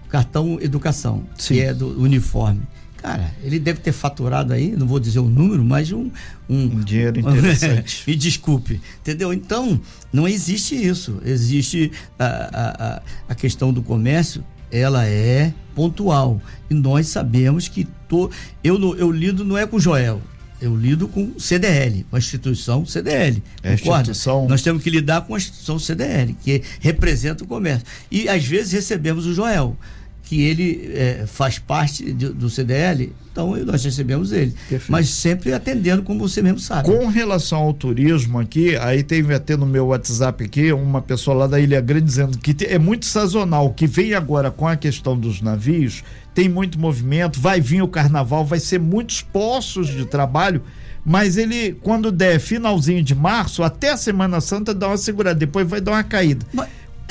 [0.09, 1.55] cartão educação, Sim.
[1.55, 2.63] que é do uniforme.
[2.97, 6.11] Cara, ele deve ter faturado aí, não vou dizer o número, mas um.
[6.49, 8.03] Um, um dinheiro interessante.
[8.09, 8.81] Me desculpe.
[9.01, 9.31] Entendeu?
[9.31, 9.79] Então,
[10.11, 11.21] não existe isso.
[11.23, 16.41] Existe a, a, a questão do comércio ela é pontual.
[16.71, 18.31] E nós sabemos que to,
[18.63, 20.21] eu, eu lido não é com o Joel,
[20.61, 23.43] eu lido com CDL, com a instituição CDL.
[23.63, 24.49] É instituição...
[24.49, 27.87] Nós temos que lidar com a instituição CDL, que representa o comércio.
[28.11, 29.77] E às vezes recebemos o Joel
[30.25, 34.53] que ele é, faz parte de, do CDL, então nós recebemos ele.
[34.69, 34.91] Perfeito.
[34.91, 36.89] Mas sempre atendendo, como você mesmo sabe.
[36.89, 41.47] Com relação ao turismo aqui, aí tem até no meu WhatsApp aqui uma pessoa lá
[41.47, 45.41] da Ilha Grande dizendo que é muito sazonal, que vem agora com a questão dos
[45.43, 46.03] navios,
[46.35, 50.63] tem muito movimento, vai vir o carnaval, vai ser muitos postos de trabalho
[51.05, 55.69] mas ele, quando der finalzinho de março, até a Semana Santa, dá uma segurada, depois
[55.69, 56.47] vai dar uma caída.
[56.53, 56.69] Mas,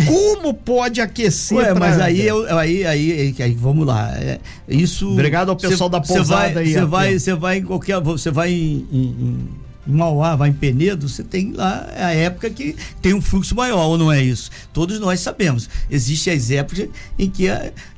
[0.07, 1.57] como pode aquecer?
[1.57, 4.11] Ué, mas aí, eu, aí, aí, aí, vamos lá.
[4.17, 5.11] É, isso.
[5.11, 6.73] Obrigado ao pessoal cê, da pousada aí.
[6.73, 9.49] Você vai, você vai em qualquer, você vai em, em,
[9.87, 13.85] em Mauá, vai em Penedo, você tem lá a época que tem um fluxo maior,
[13.85, 14.49] ou não é isso?
[14.71, 15.69] Todos nós sabemos.
[15.89, 17.47] Existem as épocas em que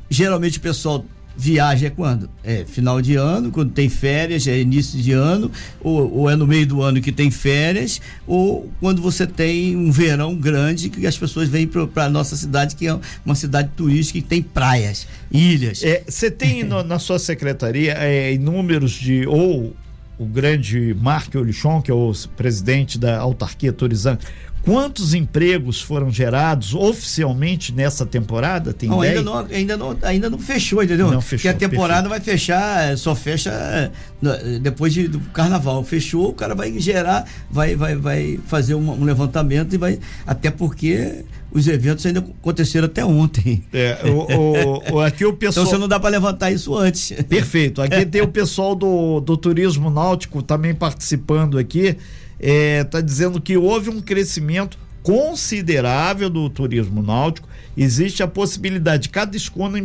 [0.09, 1.05] geralmente o pessoal
[1.37, 2.29] Viagem é quando?
[2.43, 6.47] É final de ano, quando tem férias, é início de ano, ou, ou é no
[6.47, 11.17] meio do ano que tem férias, ou quando você tem um verão grande que as
[11.17, 15.81] pessoas vêm para a nossa cidade, que é uma cidade turística que tem praias, ilhas.
[16.07, 19.27] Você é, tem no, na sua secretaria é, inúmeros de.
[19.27, 19.75] ou
[20.17, 24.25] o grande Marco Olichon, que é o presidente da autarquia turizante,
[24.65, 28.73] Quantos empregos foram gerados oficialmente nessa temporada?
[28.73, 31.11] Tem não, ainda não, ainda não, ainda não fechou, entendeu?
[31.11, 31.51] Não fechou.
[31.51, 32.25] Porque a temporada perfeito.
[32.25, 35.83] vai fechar, só fecha eh, depois de, do carnaval.
[35.83, 39.99] Fechou, o cara vai gerar, vai, vai, vai fazer um, um levantamento e vai.
[40.25, 43.63] Até porque os eventos ainda aconteceram até ontem.
[43.71, 45.63] É, o, o, aqui o pessoal.
[45.63, 47.13] Então você não dá para levantar isso antes.
[47.29, 47.83] Perfeito.
[47.83, 51.95] Aqui tem o pessoal do, do turismo náutico também participando aqui
[52.39, 57.47] está é, tá dizendo que houve um crescimento considerável do turismo náutico.
[57.77, 59.77] Existe a possibilidade de cada escuna,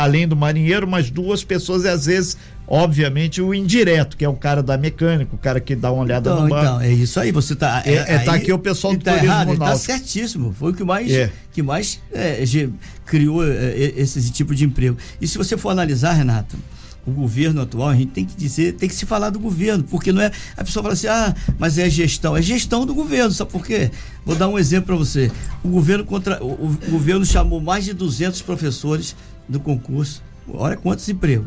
[0.00, 4.34] além do marinheiro, mais duas pessoas e às vezes, obviamente, o indireto, que é o
[4.34, 6.64] cara da mecânica, o cara que dá uma olhada então, no banco.
[6.64, 7.82] Então, é isso aí, você tá.
[7.84, 9.66] É, é, tá aqui o pessoal do tá turismo errado, náutico.
[9.66, 10.54] Tá certíssimo.
[10.54, 11.30] Foi o que mais, é.
[11.52, 12.42] que mais é,
[13.04, 14.96] criou é, esse tipo de emprego.
[15.20, 16.56] E se você for analisar, Renato,
[17.06, 20.12] o governo atual, a gente tem que dizer, tem que se falar do governo, porque
[20.12, 20.30] não é.
[20.56, 22.36] A pessoa fala assim, ah, mas é gestão.
[22.36, 23.90] É gestão do governo, sabe por quê?
[24.24, 25.30] Vou dar um exemplo para você.
[25.62, 29.14] O governo, contra, o, o, governo chamou mais de 200 professores
[29.48, 30.22] do concurso.
[30.48, 31.46] Olha quantos empregos.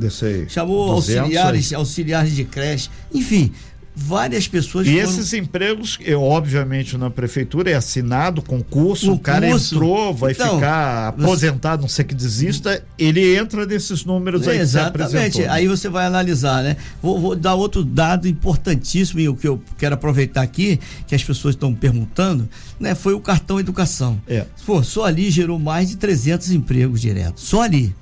[0.49, 2.89] Chamou auxiliares, auxiliares de creche.
[3.13, 3.51] Enfim,
[3.97, 4.85] várias pessoas.
[4.87, 5.03] E foram...
[5.03, 9.73] esses empregos, eu, obviamente, na prefeitura é assinado concurso, o, o cara curso.
[9.73, 15.43] entrou, vai então, ficar aposentado, não sei que desista, ele entra nesses números aí Exatamente.
[15.45, 16.77] Aí você vai analisar, né?
[17.01, 21.23] Vou, vou, dar outro dado importantíssimo e o que eu quero aproveitar aqui, que as
[21.23, 22.47] pessoas estão perguntando,
[22.79, 22.93] né?
[22.93, 24.21] Foi o cartão educação.
[24.27, 24.45] É.
[24.65, 27.43] Pô, só ali gerou mais de 300 empregos diretos.
[27.43, 27.95] Só ali.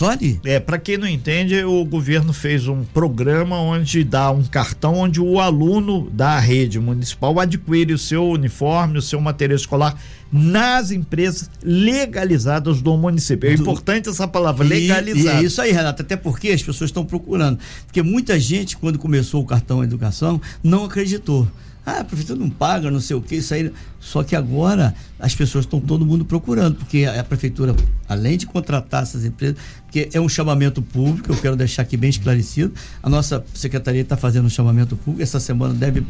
[0.00, 0.40] Ali.
[0.44, 5.20] É, para quem não entende, o governo fez um programa onde dá um cartão onde
[5.20, 9.96] o aluno da rede municipal adquire o seu uniforme, o seu material escolar
[10.32, 13.48] nas empresas legalizadas do município.
[13.48, 15.40] É importante essa palavra, legalizada.
[15.40, 17.60] E, é isso aí, Renato, até porque as pessoas estão procurando.
[17.86, 21.46] Porque muita gente, quando começou o cartão educação, não acreditou.
[21.86, 23.70] Ah, a prefeitura não paga, não sei o que, isso aí.
[24.00, 27.76] Só que agora as pessoas estão todo mundo procurando, porque a, prefeitura,
[28.08, 32.08] além de contratar essas empresas, porque é um chamamento público, eu quero deixar aqui bem
[32.08, 32.72] esclarecido.
[33.02, 36.06] A nossa secretaria está fazendo um chamamento público, essa semana deve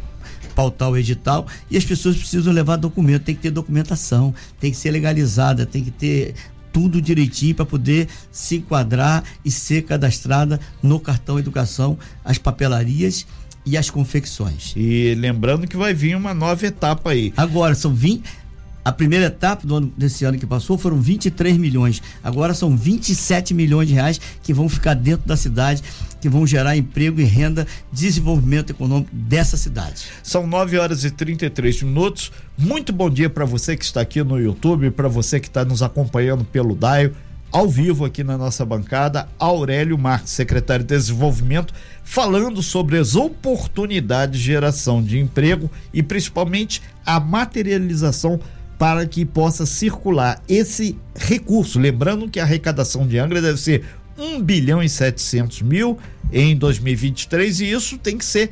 [0.55, 4.77] pautar o edital e as pessoas precisam levar documento, tem que ter documentação, tem que
[4.77, 6.35] ser legalizada, tem que ter
[6.75, 13.25] tudo direitinho para poder se enquadrar e ser cadastrada no cartão educação, as papelarias
[13.65, 14.73] e as confecções.
[14.77, 17.33] E lembrando que vai vir uma nova etapa aí.
[17.37, 18.45] Agora, são 20.
[18.85, 22.03] A primeira etapa do ano, desse ano que passou foram 23 milhões.
[22.23, 25.83] Agora são 27 milhões de reais que vão ficar dentro da cidade,
[26.21, 30.05] que vão gerar emprego e renda, desenvolvimento econômico dessa cidade.
[30.23, 32.31] São 9 horas e 33 minutos.
[32.59, 35.83] Muito bom dia para você que está aqui no YouTube, para você que está nos
[35.83, 37.17] acompanhando pelo Daio
[37.55, 44.41] ao vivo aqui na nossa bancada, Aurélio Marques, secretário de Desenvolvimento, falando sobre as oportunidades
[44.41, 48.41] de geração de emprego e principalmente a materialização
[48.77, 51.79] para que possa circular esse recurso.
[51.79, 53.85] Lembrando que a arrecadação de Angra deve ser
[54.19, 55.97] 1 bilhão e 700 mil
[56.33, 58.51] em 2023 e isso tem que ser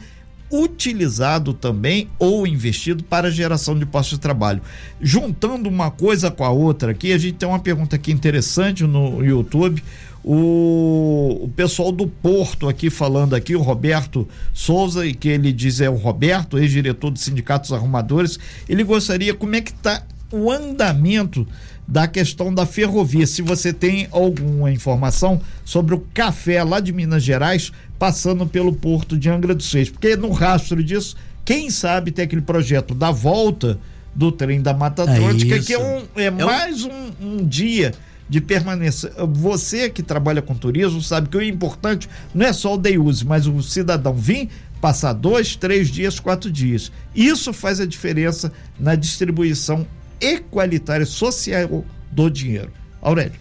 [0.53, 4.61] utilizado também ou investido para geração de postos de trabalho.
[5.01, 9.25] Juntando uma coisa com a outra aqui, a gente tem uma pergunta aqui interessante no
[9.25, 9.83] YouTube.
[10.23, 15.81] O, o pessoal do Porto aqui falando aqui, o Roberto Souza, e que ele diz
[15.81, 18.39] é o Roberto, ex-diretor do Sindicatos Arrumadores,
[18.69, 21.47] ele gostaria como é que está o andamento
[21.87, 23.27] da questão da ferrovia.
[23.27, 29.17] Se você tem alguma informação sobre o café lá de Minas Gerais passando pelo porto
[29.17, 33.79] de Angra dos Reis, porque no rastro disso, quem sabe tem aquele projeto da volta
[34.13, 37.47] do trem da Mata é Atlântica, é que é, um, é, é mais um, um
[37.47, 37.95] dia
[38.29, 39.13] de permanecer.
[39.29, 43.25] Você que trabalha com turismo sabe que o importante não é só o day use,
[43.25, 44.49] mas o cidadão vir
[44.81, 46.91] passar dois, três dias, quatro dias.
[47.15, 49.87] Isso faz a diferença na distribuição
[50.21, 52.73] equalitária social do dinheiro.
[53.01, 53.39] Aurélio.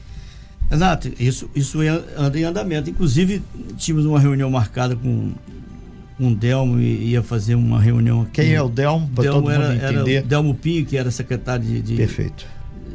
[0.72, 1.80] Exato, isso, isso
[2.18, 2.90] anda em andamento.
[2.90, 3.42] Inclusive,
[3.78, 5.32] tínhamos uma reunião marcada com
[6.20, 8.42] um Delmo e ia fazer uma reunião aqui.
[8.42, 9.10] Quem é o Delmo?
[9.10, 10.14] Para todo era, entender.
[10.16, 12.46] Era Delmo Pinho, que era secretário de, de Perfeito.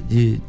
[0.09, 0.41] De,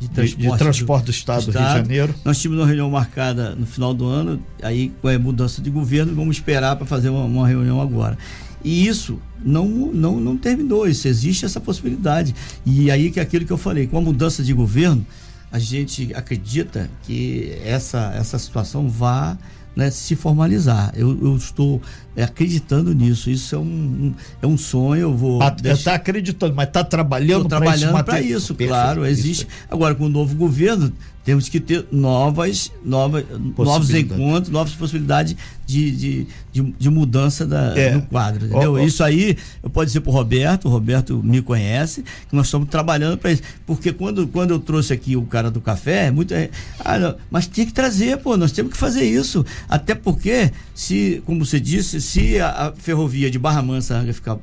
[0.00, 2.14] de transporte, de, de transporte do, do, estado do Rio de Janeiro.
[2.24, 6.14] Nós tínhamos uma reunião marcada no final do ano, aí com a mudança de governo,
[6.14, 8.18] vamos esperar para fazer uma, uma, reunião agora.
[8.62, 12.34] E isso não, não, não terminou, isso existe essa possibilidade.
[12.66, 15.06] E aí que é aquilo que eu falei, com a mudança de governo,
[15.50, 19.36] a gente acredita que essa, essa situação vá
[19.74, 20.92] né, se formalizar.
[20.94, 21.80] Eu, eu estou
[22.24, 23.30] acreditando nisso.
[23.30, 25.02] Isso é um, um, é um sonho.
[25.02, 25.38] Eu vou.
[25.38, 25.94] Está deixar...
[25.94, 27.80] acreditando, mas está trabalhando para isso.
[27.80, 29.06] Trabalhando para isso, claro.
[29.06, 29.46] Existe.
[29.70, 30.92] Agora, com o novo governo,
[31.28, 33.22] temos que ter novas, novas
[33.58, 37.92] novos encontros, novas possibilidades de, de, de, de mudança da, é.
[37.92, 38.46] no quadro.
[38.46, 38.72] Entendeu?
[38.72, 38.78] Oh, oh.
[38.78, 42.70] Isso aí eu pode dizer para o Roberto, o Roberto me conhece, que nós estamos
[42.70, 43.42] trabalhando para isso.
[43.66, 46.32] Porque quando, quando eu trouxe aqui o cara do café, é muito.
[46.32, 46.48] É,
[46.82, 49.44] ah, não, mas tinha que trazer, pô, nós temos que fazer isso.
[49.68, 54.38] Até porque, se, como você disse, se a, ferrovia de Barra Mansa ficar,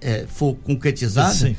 [0.00, 1.32] é, for concretizada.
[1.34, 1.56] Sim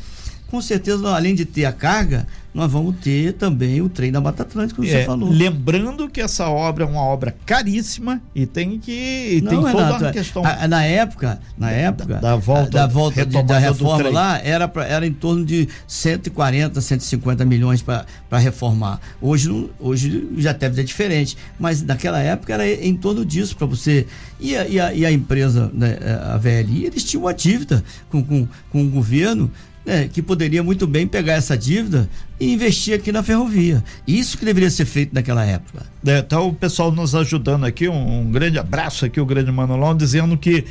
[0.50, 2.26] com certeza, além de ter a carga,
[2.58, 5.30] nós vamos ter também o trem da Mata Atlântica, como é, você falou.
[5.30, 10.06] Lembrando que essa obra é uma obra caríssima e tem que Não, tem Renato, toda
[10.06, 10.44] uma questão.
[10.44, 14.68] A, na época, na época da, da volta, da, volta de, da reforma lá, era,
[14.68, 18.06] pra, era em torno de 140, 150 milhões para
[18.40, 19.00] reformar.
[19.22, 23.68] Hoje, não, hoje já deve ser diferente, mas naquela época era em torno disso para
[23.68, 24.08] você.
[24.40, 26.00] E a, e a, e a empresa, né,
[26.34, 29.52] a VLI, eles tinham uma dívida com, com, com o governo
[29.88, 33.82] né, que poderia muito bem pegar essa dívida e investir aqui na ferrovia.
[34.06, 35.86] Isso que deveria ser feito naquela época.
[36.06, 39.96] É, tá o pessoal nos ajudando aqui, um, um grande abraço aqui, o grande Manolão,
[39.96, 40.66] dizendo que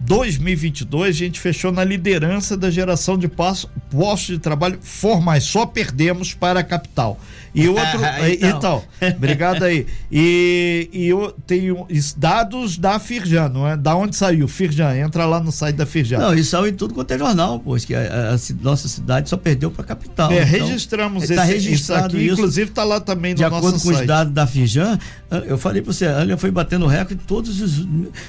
[0.00, 6.32] 2022 a gente fechou na liderança da geração de postos de trabalho formais, só perdemos
[6.32, 7.20] para a capital.
[7.54, 8.00] E outro.
[8.40, 8.82] então.
[9.00, 9.16] então.
[9.16, 9.86] obrigado aí.
[10.10, 11.86] E, e eu tenho
[12.16, 13.76] dados da Firjan, não é?
[13.76, 14.48] Da onde saiu?
[14.48, 16.18] Firjan, entra lá no site da Firjan.
[16.18, 19.28] Não, isso saiu em tudo quanto é jornal, pois que a, a, a nossa cidade
[19.28, 20.30] só perdeu para a capital.
[20.30, 23.72] É, então, registramos tá esse, registrado isso aqui, inclusive está lá também no De acordo
[23.72, 24.00] com site.
[24.00, 24.98] os dados da Firjan,
[25.46, 27.86] eu falei para você, a Ania foi batendo recorde todos os,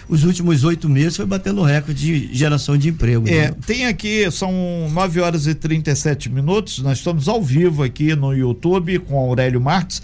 [0.08, 3.28] os últimos oito meses, foi batendo recorde de geração de emprego.
[3.28, 3.56] É, né?
[3.66, 4.52] tem aqui, são
[4.92, 10.02] 9 horas e 37 minutos, nós estamos ao vivo aqui no YouTube com Aurélio Marques.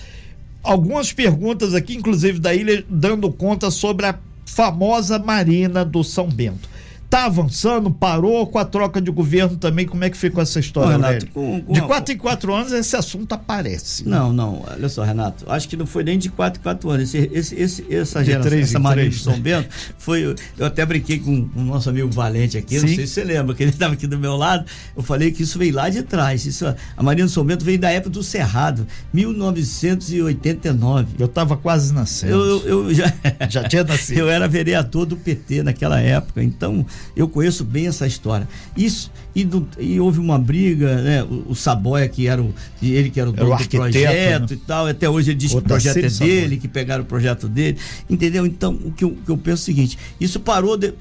[0.62, 6.69] Algumas perguntas aqui, inclusive da ilha, dando conta sobre a famosa Marina do São Bento.
[7.10, 9.88] Tá avançando, parou com a troca de governo também.
[9.88, 11.28] Como é que ficou essa história, Ô, Renato?
[11.28, 14.08] Com, com de quatro em quatro anos esse assunto aparece.
[14.08, 15.50] Não, não, olha só, Renato.
[15.52, 17.13] Acho que não foi nem de quatro em quatro anos.
[17.13, 19.67] Esse, esse, esse essa geração, três, essa Marinha de São Bento,
[19.98, 20.36] foi.
[20.58, 22.88] Eu até brinquei com o nosso amigo Valente aqui, Sim.
[22.88, 24.65] não sei se você lembra, que ele estava aqui do meu lado.
[24.95, 26.45] Eu falei que isso veio lá de trás.
[26.45, 31.15] Isso, a Marinha do São Bento veio da época do Cerrado, 1989.
[31.17, 32.34] Eu estava quase nascendo.
[32.34, 33.12] Eu, eu, eu já,
[33.50, 34.19] já tinha nascido.
[34.19, 36.86] Eu era vereador do PT naquela época, então
[37.16, 38.48] eu conheço bem essa história.
[38.76, 41.24] Isso, e, do, e houve uma briga, né?
[41.24, 42.54] O, o Saboia, que era o.
[42.82, 44.56] Ele que era o dono do projeto né?
[44.56, 44.88] e tal.
[44.88, 46.58] Até hoje ele diz que o projeto é dele, Saboia.
[46.58, 47.78] que pegaram o projeto dele.
[48.10, 48.46] Entendeu?
[48.46, 50.94] Então, o que eu, o que eu penso é o seguinte: isso parou de,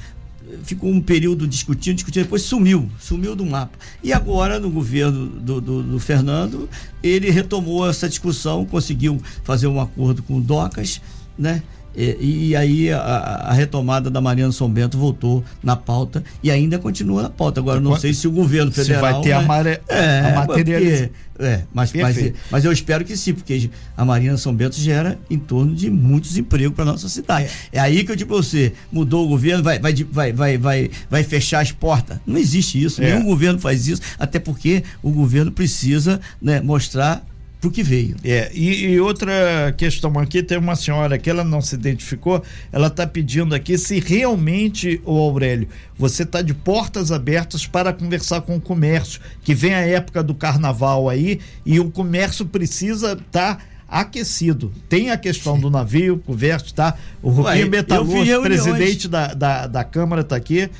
[0.62, 3.78] ficou um período discutindo, discutindo, depois sumiu, sumiu do mapa.
[4.02, 6.68] E agora, no governo do, do, do, Fernando,
[7.02, 11.00] ele retomou essa discussão, conseguiu fazer um acordo com o Docas,
[11.38, 11.62] né?
[11.98, 16.78] E, e aí a, a, retomada da Mariana São Bento voltou na pauta e ainda
[16.78, 17.58] continua na pauta.
[17.58, 19.04] Agora, não sei se o governo federal.
[19.04, 19.34] Se vai ter né?
[19.34, 19.80] a, mare...
[19.88, 21.10] é, a materialização.
[21.40, 25.38] É, mas, mas, mas, eu espero que sim, porque a Marina São Bento gera em
[25.38, 27.48] torno de muitos empregos para nossa cidade.
[27.72, 27.78] É.
[27.78, 27.80] é.
[27.80, 31.24] aí que eu digo para você: mudou o governo, vai, vai, vai, vai, vai, vai
[31.24, 32.18] fechar as portas.
[32.26, 33.12] Não existe isso, é.
[33.12, 37.24] nenhum governo faz isso, até porque o governo precisa né, mostrar
[37.60, 38.16] pro que veio.
[38.24, 42.86] É, e, e, outra questão aqui, tem uma senhora que ela não se identificou, ela
[42.86, 48.56] está pedindo aqui se realmente, o Aurélio, você está de portas abertas para conversar com
[48.56, 53.62] o comércio, que vem a época do carnaval aí e o comércio precisa estar tá
[53.88, 54.70] aquecido.
[54.88, 56.94] Tem a questão do navio, converso, tá?
[57.22, 60.70] O Rubinho Metalurgo, presidente da, da, da Câmara, está aqui,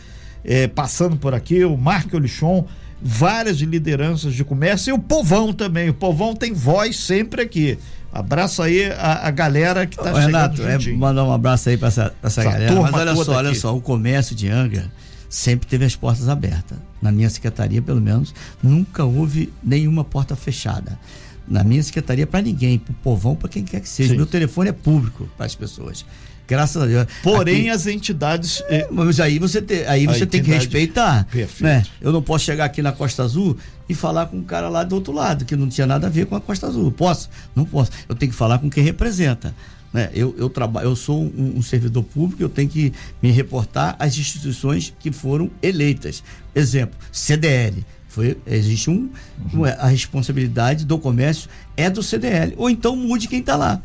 [0.45, 2.66] é, passando por aqui, o Marco Olichon,
[3.01, 5.88] várias lideranças de comércio e o povão também.
[5.88, 7.78] O povão tem voz sempre aqui.
[8.12, 11.88] Abraço aí a, a galera que está chegando Renato, é, mandar um abraço aí para
[11.88, 12.74] essa, pra essa, essa galera.
[12.80, 14.90] Mas olha só, olha só, o comércio de Angra
[15.28, 16.78] sempre teve as portas abertas.
[17.03, 20.99] Na minha secretaria, pelo menos, nunca houve nenhuma porta fechada.
[21.46, 24.11] Na minha secretaria, para ninguém, para o povão, para quem quer que seja.
[24.11, 24.16] Sim.
[24.16, 26.05] Meu telefone é público para as pessoas.
[26.49, 27.07] Graças a Deus.
[27.22, 28.62] Porém, Aqui, as entidades.
[28.68, 31.26] É, mas aí você, te, aí você tem que respeitar.
[31.30, 31.62] Perfeito.
[31.62, 31.84] Né?
[32.01, 34.94] Eu não posso chegar aqui na Costa Azul e falar com um cara lá do
[34.94, 36.90] outro lado, que não tinha nada a ver com a Costa Azul.
[36.90, 37.28] Posso?
[37.55, 37.90] Não posso.
[38.09, 39.55] Eu tenho que falar com quem representa.
[39.92, 40.11] Né?
[40.14, 42.92] Eu, eu, trabalho, eu sou um, um, servidor público, eu tenho que
[43.22, 46.22] me reportar às instituições que foram eleitas.
[46.55, 47.84] Exemplo, CDL.
[48.09, 49.11] Foi, existe um,
[49.53, 49.64] uhum.
[49.64, 52.55] a responsabilidade do comércio é do CDL.
[52.57, 53.82] Ou então mude quem está lá.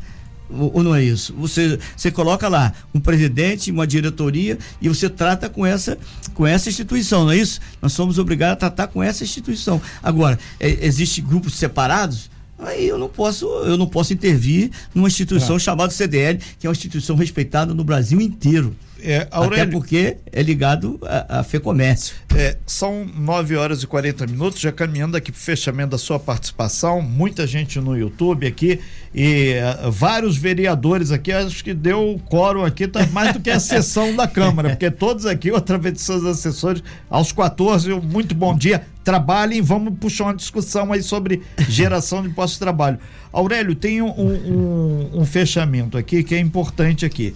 [0.50, 1.34] Ou, não é isso?
[1.38, 5.98] Você, você coloca lá um presidente, uma diretoria e você trata com essa,
[6.34, 7.60] com essa instituição, não é isso?
[7.80, 9.80] Nós somos obrigados a tratar com essa instituição.
[10.02, 12.30] Agora, é, existem grupos separados?
[12.58, 15.58] Aí eu não posso, eu não posso intervir numa instituição é.
[15.58, 18.76] chamada CDL, que é uma instituição respeitada no Brasil inteiro.
[19.06, 22.16] É, Aurélio, Até porque é ligado a, a FEComércio.
[22.34, 26.18] É, são 9 horas e 40 minutos, já caminhando aqui para o fechamento da sua
[26.18, 27.02] participação.
[27.02, 28.80] Muita gente no YouTube aqui
[29.14, 31.32] e uh, vários vereadores aqui.
[31.32, 35.26] Acho que deu coro aqui, tá mais do que a sessão da Câmara, porque todos
[35.26, 38.86] aqui, outra vez de seus assessores, aos 14, muito bom dia.
[39.04, 42.98] Trabalhem, vamos puxar uma discussão aí sobre geração de postos de trabalho.
[43.30, 47.34] Aurélio, tem um, um, um fechamento aqui que é importante aqui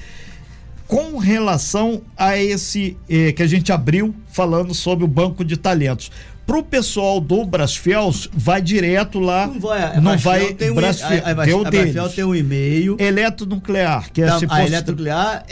[0.88, 6.10] com relação a esse eh, que a gente abriu falando sobre o banco de talentos.
[6.46, 9.46] Pro pessoal do Brasfels, vai direto lá.
[9.46, 10.00] Não vai.
[10.00, 12.96] Não vai tem um, Brasfel, a, a, a, a Brasfel tem um e-mail.
[12.98, 15.44] Eletronuclear, que é não, a Eletronuclear,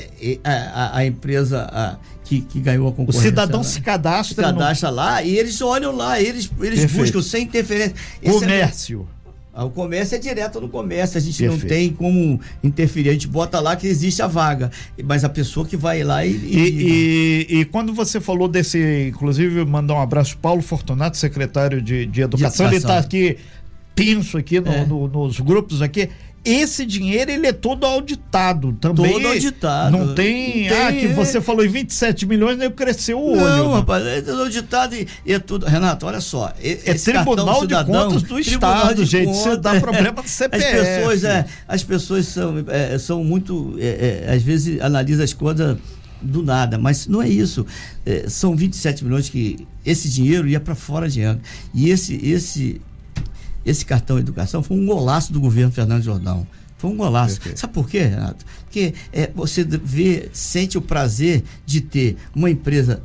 [0.42, 3.20] a, a, empresa a, que, que ganhou a concorrência.
[3.20, 4.46] O cidadão se cadastra.
[4.46, 4.96] Se cadastra no...
[4.96, 7.94] lá e eles olham lá, eles, eles buscam sem interferência.
[8.22, 9.06] Esse é Comércio.
[9.12, 9.15] É
[9.64, 11.62] o comércio é direto no comércio, a gente Perfeito.
[11.62, 14.70] não tem como interferir, a gente bota lá que existe a vaga,
[15.02, 16.32] mas a pessoa que vai lá e.
[16.32, 22.06] E, e, e quando você falou desse, inclusive, mandar um abraço Paulo Fortunato, secretário de,
[22.06, 22.66] de Educação, de educação.
[22.66, 23.38] ele está aqui
[23.96, 24.84] tenso aqui no, é.
[24.84, 26.10] no, nos grupos aqui
[26.46, 29.12] esse dinheiro ele é todo auditado também.
[29.12, 29.96] Todo auditado.
[29.96, 33.40] Não tem, ah, tem ah, que você falou em 27 milhões, nem cresceu o olho.
[33.40, 35.66] Não, rapaz, é todo auditado e, e, é tudo.
[35.66, 36.52] Renato, olha só.
[36.62, 39.26] É Tribunal cidadão, de Contas do Estado, gente.
[39.26, 40.64] Contas, você dá problema do CPF.
[40.64, 45.32] As pessoas, é, as pessoas são, é, são muito, é, é, às vezes analisa as
[45.32, 45.76] coisas
[46.22, 47.66] do nada, mas não é isso.
[48.04, 51.40] É, são 27 milhões que esse dinheiro ia para fora de ano.
[51.74, 52.80] E esse, esse
[53.66, 56.46] esse cartão educação foi um golaço do governo Fernando Jordão.
[56.78, 57.36] Foi um golaço.
[57.36, 57.58] Perfeito.
[57.58, 58.44] Sabe por quê, Renato?
[58.64, 63.02] Porque é, você vê, sente o prazer de ter uma empresa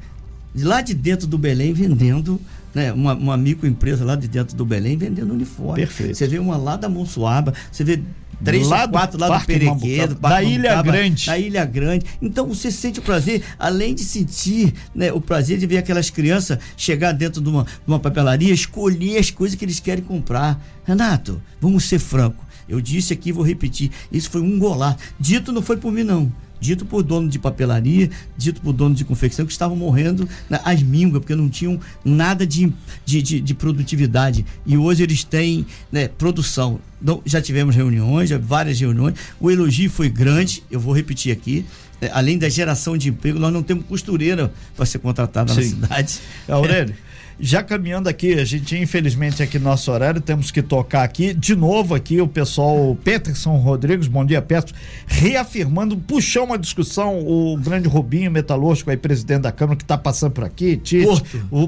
[0.55, 2.39] lá de dentro do Belém vendendo
[2.73, 5.81] né, uma, uma microempresa lá de dentro do Belém vendendo uniforme.
[5.81, 6.15] Perfeito.
[6.15, 8.01] Você vê uma lá da Monsuaba, você vê
[8.43, 11.25] três lá ou quatro lá do Perequedo, da Ilha Grande.
[11.25, 12.05] Da Ilha Grande.
[12.21, 16.57] Então você sente o prazer, além de sentir né, o prazer de ver aquelas crianças
[16.75, 20.59] chegar dentro de uma, de uma papelaria, escolher as coisas que eles querem comprar.
[20.83, 22.45] Renato, vamos ser franco.
[22.67, 24.97] Eu disse aqui, vou repetir, isso foi um golar.
[25.19, 26.31] Dito não foi por mim, não
[26.61, 30.29] dito por dono de papelaria, dito por dono de confecção, que estavam morrendo
[30.63, 32.71] às mínguas, porque não tinham nada de,
[33.03, 34.45] de, de, de produtividade.
[34.65, 36.79] E hoje eles têm né, produção.
[37.01, 39.15] Então, já tivemos reuniões, já várias reuniões.
[39.39, 41.65] O elogio foi grande, eu vou repetir aqui.
[41.99, 45.61] É, além da geração de emprego, nós não temos costureira para ser contratada Sim.
[45.61, 46.19] na cidade.
[46.47, 46.95] Aurélio.
[47.43, 51.55] Já caminhando aqui, a gente infelizmente aqui no nosso horário temos que tocar aqui de
[51.55, 54.75] novo aqui o pessoal Peterson Rodrigues, bom dia Peterson,
[55.07, 60.33] reafirmando, puxou uma discussão o grande Rubinho Metalúrgico aí presidente da Câmara que está passando
[60.33, 61.07] por aqui, Tite,
[61.51, 61.67] o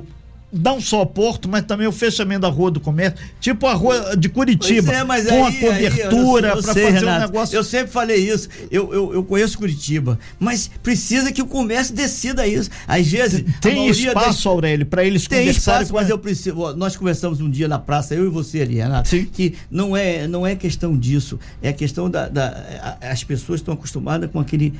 [0.53, 4.29] não só Porto, mas também o fechamento da Rua do Comércio, tipo a Rua de
[4.29, 7.55] Curitiba, é, mas com aí, a cobertura para fazer Renato, um negócio.
[7.55, 12.45] Eu sempre falei isso, eu, eu, eu, conheço Curitiba, mas precisa que o comércio decida
[12.45, 12.69] isso.
[12.87, 13.43] Às vezes.
[13.59, 14.45] Tem espaço, das...
[14.45, 16.75] Aurélio, para eles Tem espaço, mas eu preciso.
[16.75, 19.25] Nós conversamos um dia na praça, eu e você ali, Renato, Sim.
[19.25, 22.27] que não é, não é questão disso, é questão da.
[22.29, 24.73] da as pessoas estão acostumadas com aquele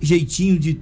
[0.00, 0.78] jeitinho de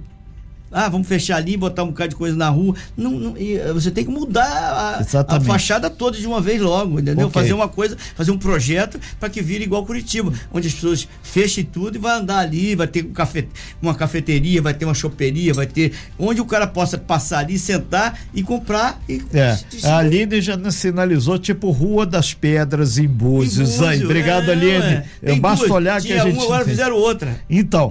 [0.73, 2.75] ah, vamos fechar ali, botar um bocado de coisa na rua.
[2.97, 6.99] Não, não eh, você tem que mudar a, a, fachada toda de uma vez logo,
[6.99, 7.27] entendeu?
[7.27, 7.41] Okay.
[7.41, 11.63] Fazer uma coisa, fazer um projeto para que vire igual Curitiba, onde as pessoas fechem
[11.63, 13.45] tudo e vai andar ali, vai ter um café,
[13.81, 18.19] uma cafeteria, vai ter uma choperia, vai ter onde o cara possa passar ali, sentar
[18.33, 18.99] e comprar.
[19.07, 19.57] E, é.
[19.83, 23.79] A Aline já sinalizou tipo Rua das Pedras em Búzios.
[23.79, 25.03] Em obrigado, é, Aline.
[25.21, 25.35] É.
[25.35, 25.77] Basta duas.
[25.77, 26.35] olhar que a gente.
[26.35, 27.39] Uma, agora fizeram outra.
[27.49, 27.89] Então,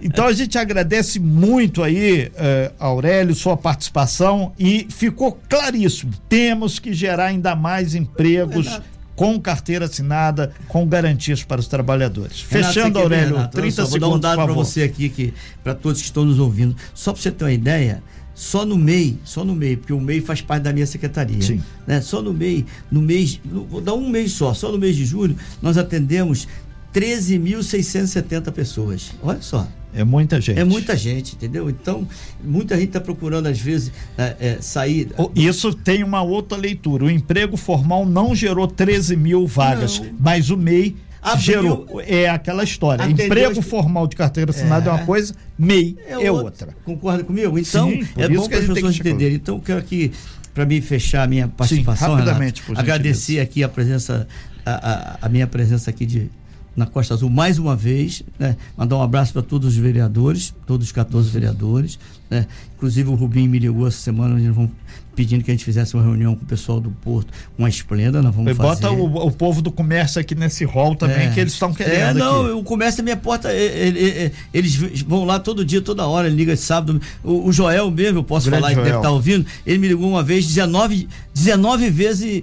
[0.00, 6.12] então a gente agradece muito aí aí, uh, Aurélio, sua participação e ficou claríssimo.
[6.28, 8.66] Temos que gerar ainda mais empregos.
[8.66, 8.94] Renato.
[9.14, 12.44] Com carteira assinada, com garantias para os trabalhadores.
[12.50, 13.90] Renato, Fechando, Aurélio, Renato, 30 segundos.
[13.90, 16.74] Vou dar um dado para você aqui, que, para todos que estão nos ouvindo.
[16.92, 18.02] Só para você ter uma ideia,
[18.34, 21.40] só no MEI, só no MEI, porque o MEI faz parte da minha secretaria.
[21.40, 21.62] Sim.
[21.86, 22.00] Né?
[22.00, 25.36] Só no MEI, no mês, vou dar um mês só, só no mês de julho,
[25.62, 26.48] nós atendemos
[26.92, 29.12] 13.670 pessoas.
[29.22, 29.68] Olha só.
[29.94, 30.58] É muita gente.
[30.58, 31.70] É muita gente, entendeu?
[31.70, 32.06] Então,
[32.42, 35.08] muita gente está procurando, às vezes, é, é, sair.
[35.34, 37.04] Isso tem uma outra leitura.
[37.04, 40.10] O emprego formal não gerou 13 mil vagas, não.
[40.18, 42.00] mas o MEI Abril, gerou.
[42.06, 43.04] É aquela história.
[43.04, 46.44] Emprego formal de carteira assinada é, é uma coisa, MEI é, é outra.
[46.44, 46.76] outra.
[46.84, 47.58] Concorda comigo?
[47.58, 49.36] Então, Sim, é bom para as pessoas entenderem.
[49.36, 50.12] Então, quero aqui,
[50.52, 54.28] para mim fechar a minha participação, Sim, rapidamente, Renato, agradecer aqui a presença,
[54.66, 56.30] a, a, a minha presença aqui de
[56.76, 58.56] na Costa Azul mais uma vez, né?
[58.76, 61.98] mandar um abraço para todos os vereadores, todos os 14 vereadores.
[62.30, 62.46] Né?
[62.76, 64.70] Inclusive o Rubinho me ligou essa semana, nós vamos
[65.14, 68.34] pedindo que a gente fizesse uma reunião com o pessoal do Porto, uma esplenda, nós
[68.34, 68.96] vamos Bota fazer.
[68.96, 71.30] Bota o, o, povo do comércio aqui nesse hall também, é.
[71.30, 71.94] que eles estão querendo.
[71.94, 72.50] É, não, aqui.
[72.52, 77.00] o comércio é minha porta, eles vão lá todo dia, toda hora, ele liga sábado.
[77.22, 80.08] O, o Joel mesmo, eu posso falar, que deve estar tá ouvindo, ele me ligou
[80.08, 82.42] uma vez 19, 19 vezes,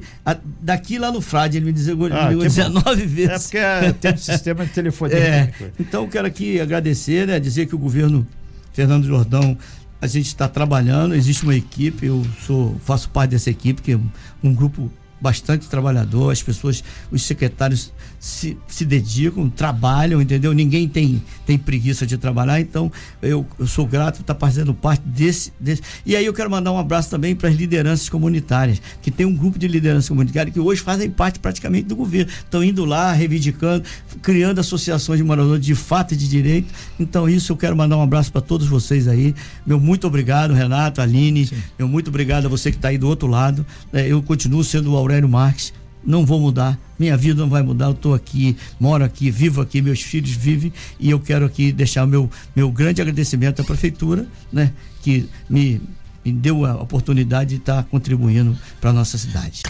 [0.61, 3.07] daqui lá no Frade, ele me ligou, ah, me ligou 19 bom.
[3.07, 3.29] vezes.
[3.29, 5.13] É porque é, tem um sistema de telefone.
[5.13, 8.25] É, então quero aqui agradecer, né, dizer que o governo
[8.73, 9.57] Fernando Jordão
[10.01, 13.99] a gente está trabalhando, existe uma equipe, eu sou, faço parte dessa equipe, que é
[14.43, 14.91] um grupo
[15.21, 20.53] bastante trabalhador, as pessoas, os secretários se, se dedicam, trabalham, entendeu?
[20.53, 25.01] Ninguém tem, tem preguiça de trabalhar, então eu, eu sou grato por estar fazendo parte
[25.03, 25.81] desse, desse.
[26.05, 29.35] E aí eu quero mandar um abraço também para as lideranças comunitárias, que tem um
[29.35, 32.31] grupo de lideranças comunitárias que hoje fazem parte praticamente do governo.
[32.31, 33.83] Estão indo lá, reivindicando,
[34.21, 36.71] criando associações de moradores de fato e de direito.
[36.99, 39.33] Então, isso eu quero mandar um abraço para todos vocês aí.
[39.65, 41.47] Meu muito obrigado, Renato, Aline.
[41.47, 41.55] Sim.
[41.79, 43.65] Meu muito obrigado a você que está aí do outro lado.
[43.91, 47.85] É, eu continuo sendo o Aurélio Marques, não vou mudar, minha vida não vai mudar,
[47.85, 52.05] eu estou aqui, moro aqui, vivo aqui, meus filhos vivem e eu quero aqui deixar
[52.05, 54.71] meu, meu grande agradecimento à prefeitura, né,
[55.01, 55.81] que me,
[56.23, 59.63] me deu a oportunidade de estar contribuindo para nossa cidade.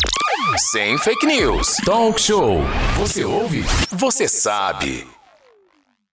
[0.71, 1.77] Sem fake news.
[1.86, 2.61] Talk show.
[2.97, 3.63] Você ouve?
[3.91, 5.07] Você sabe.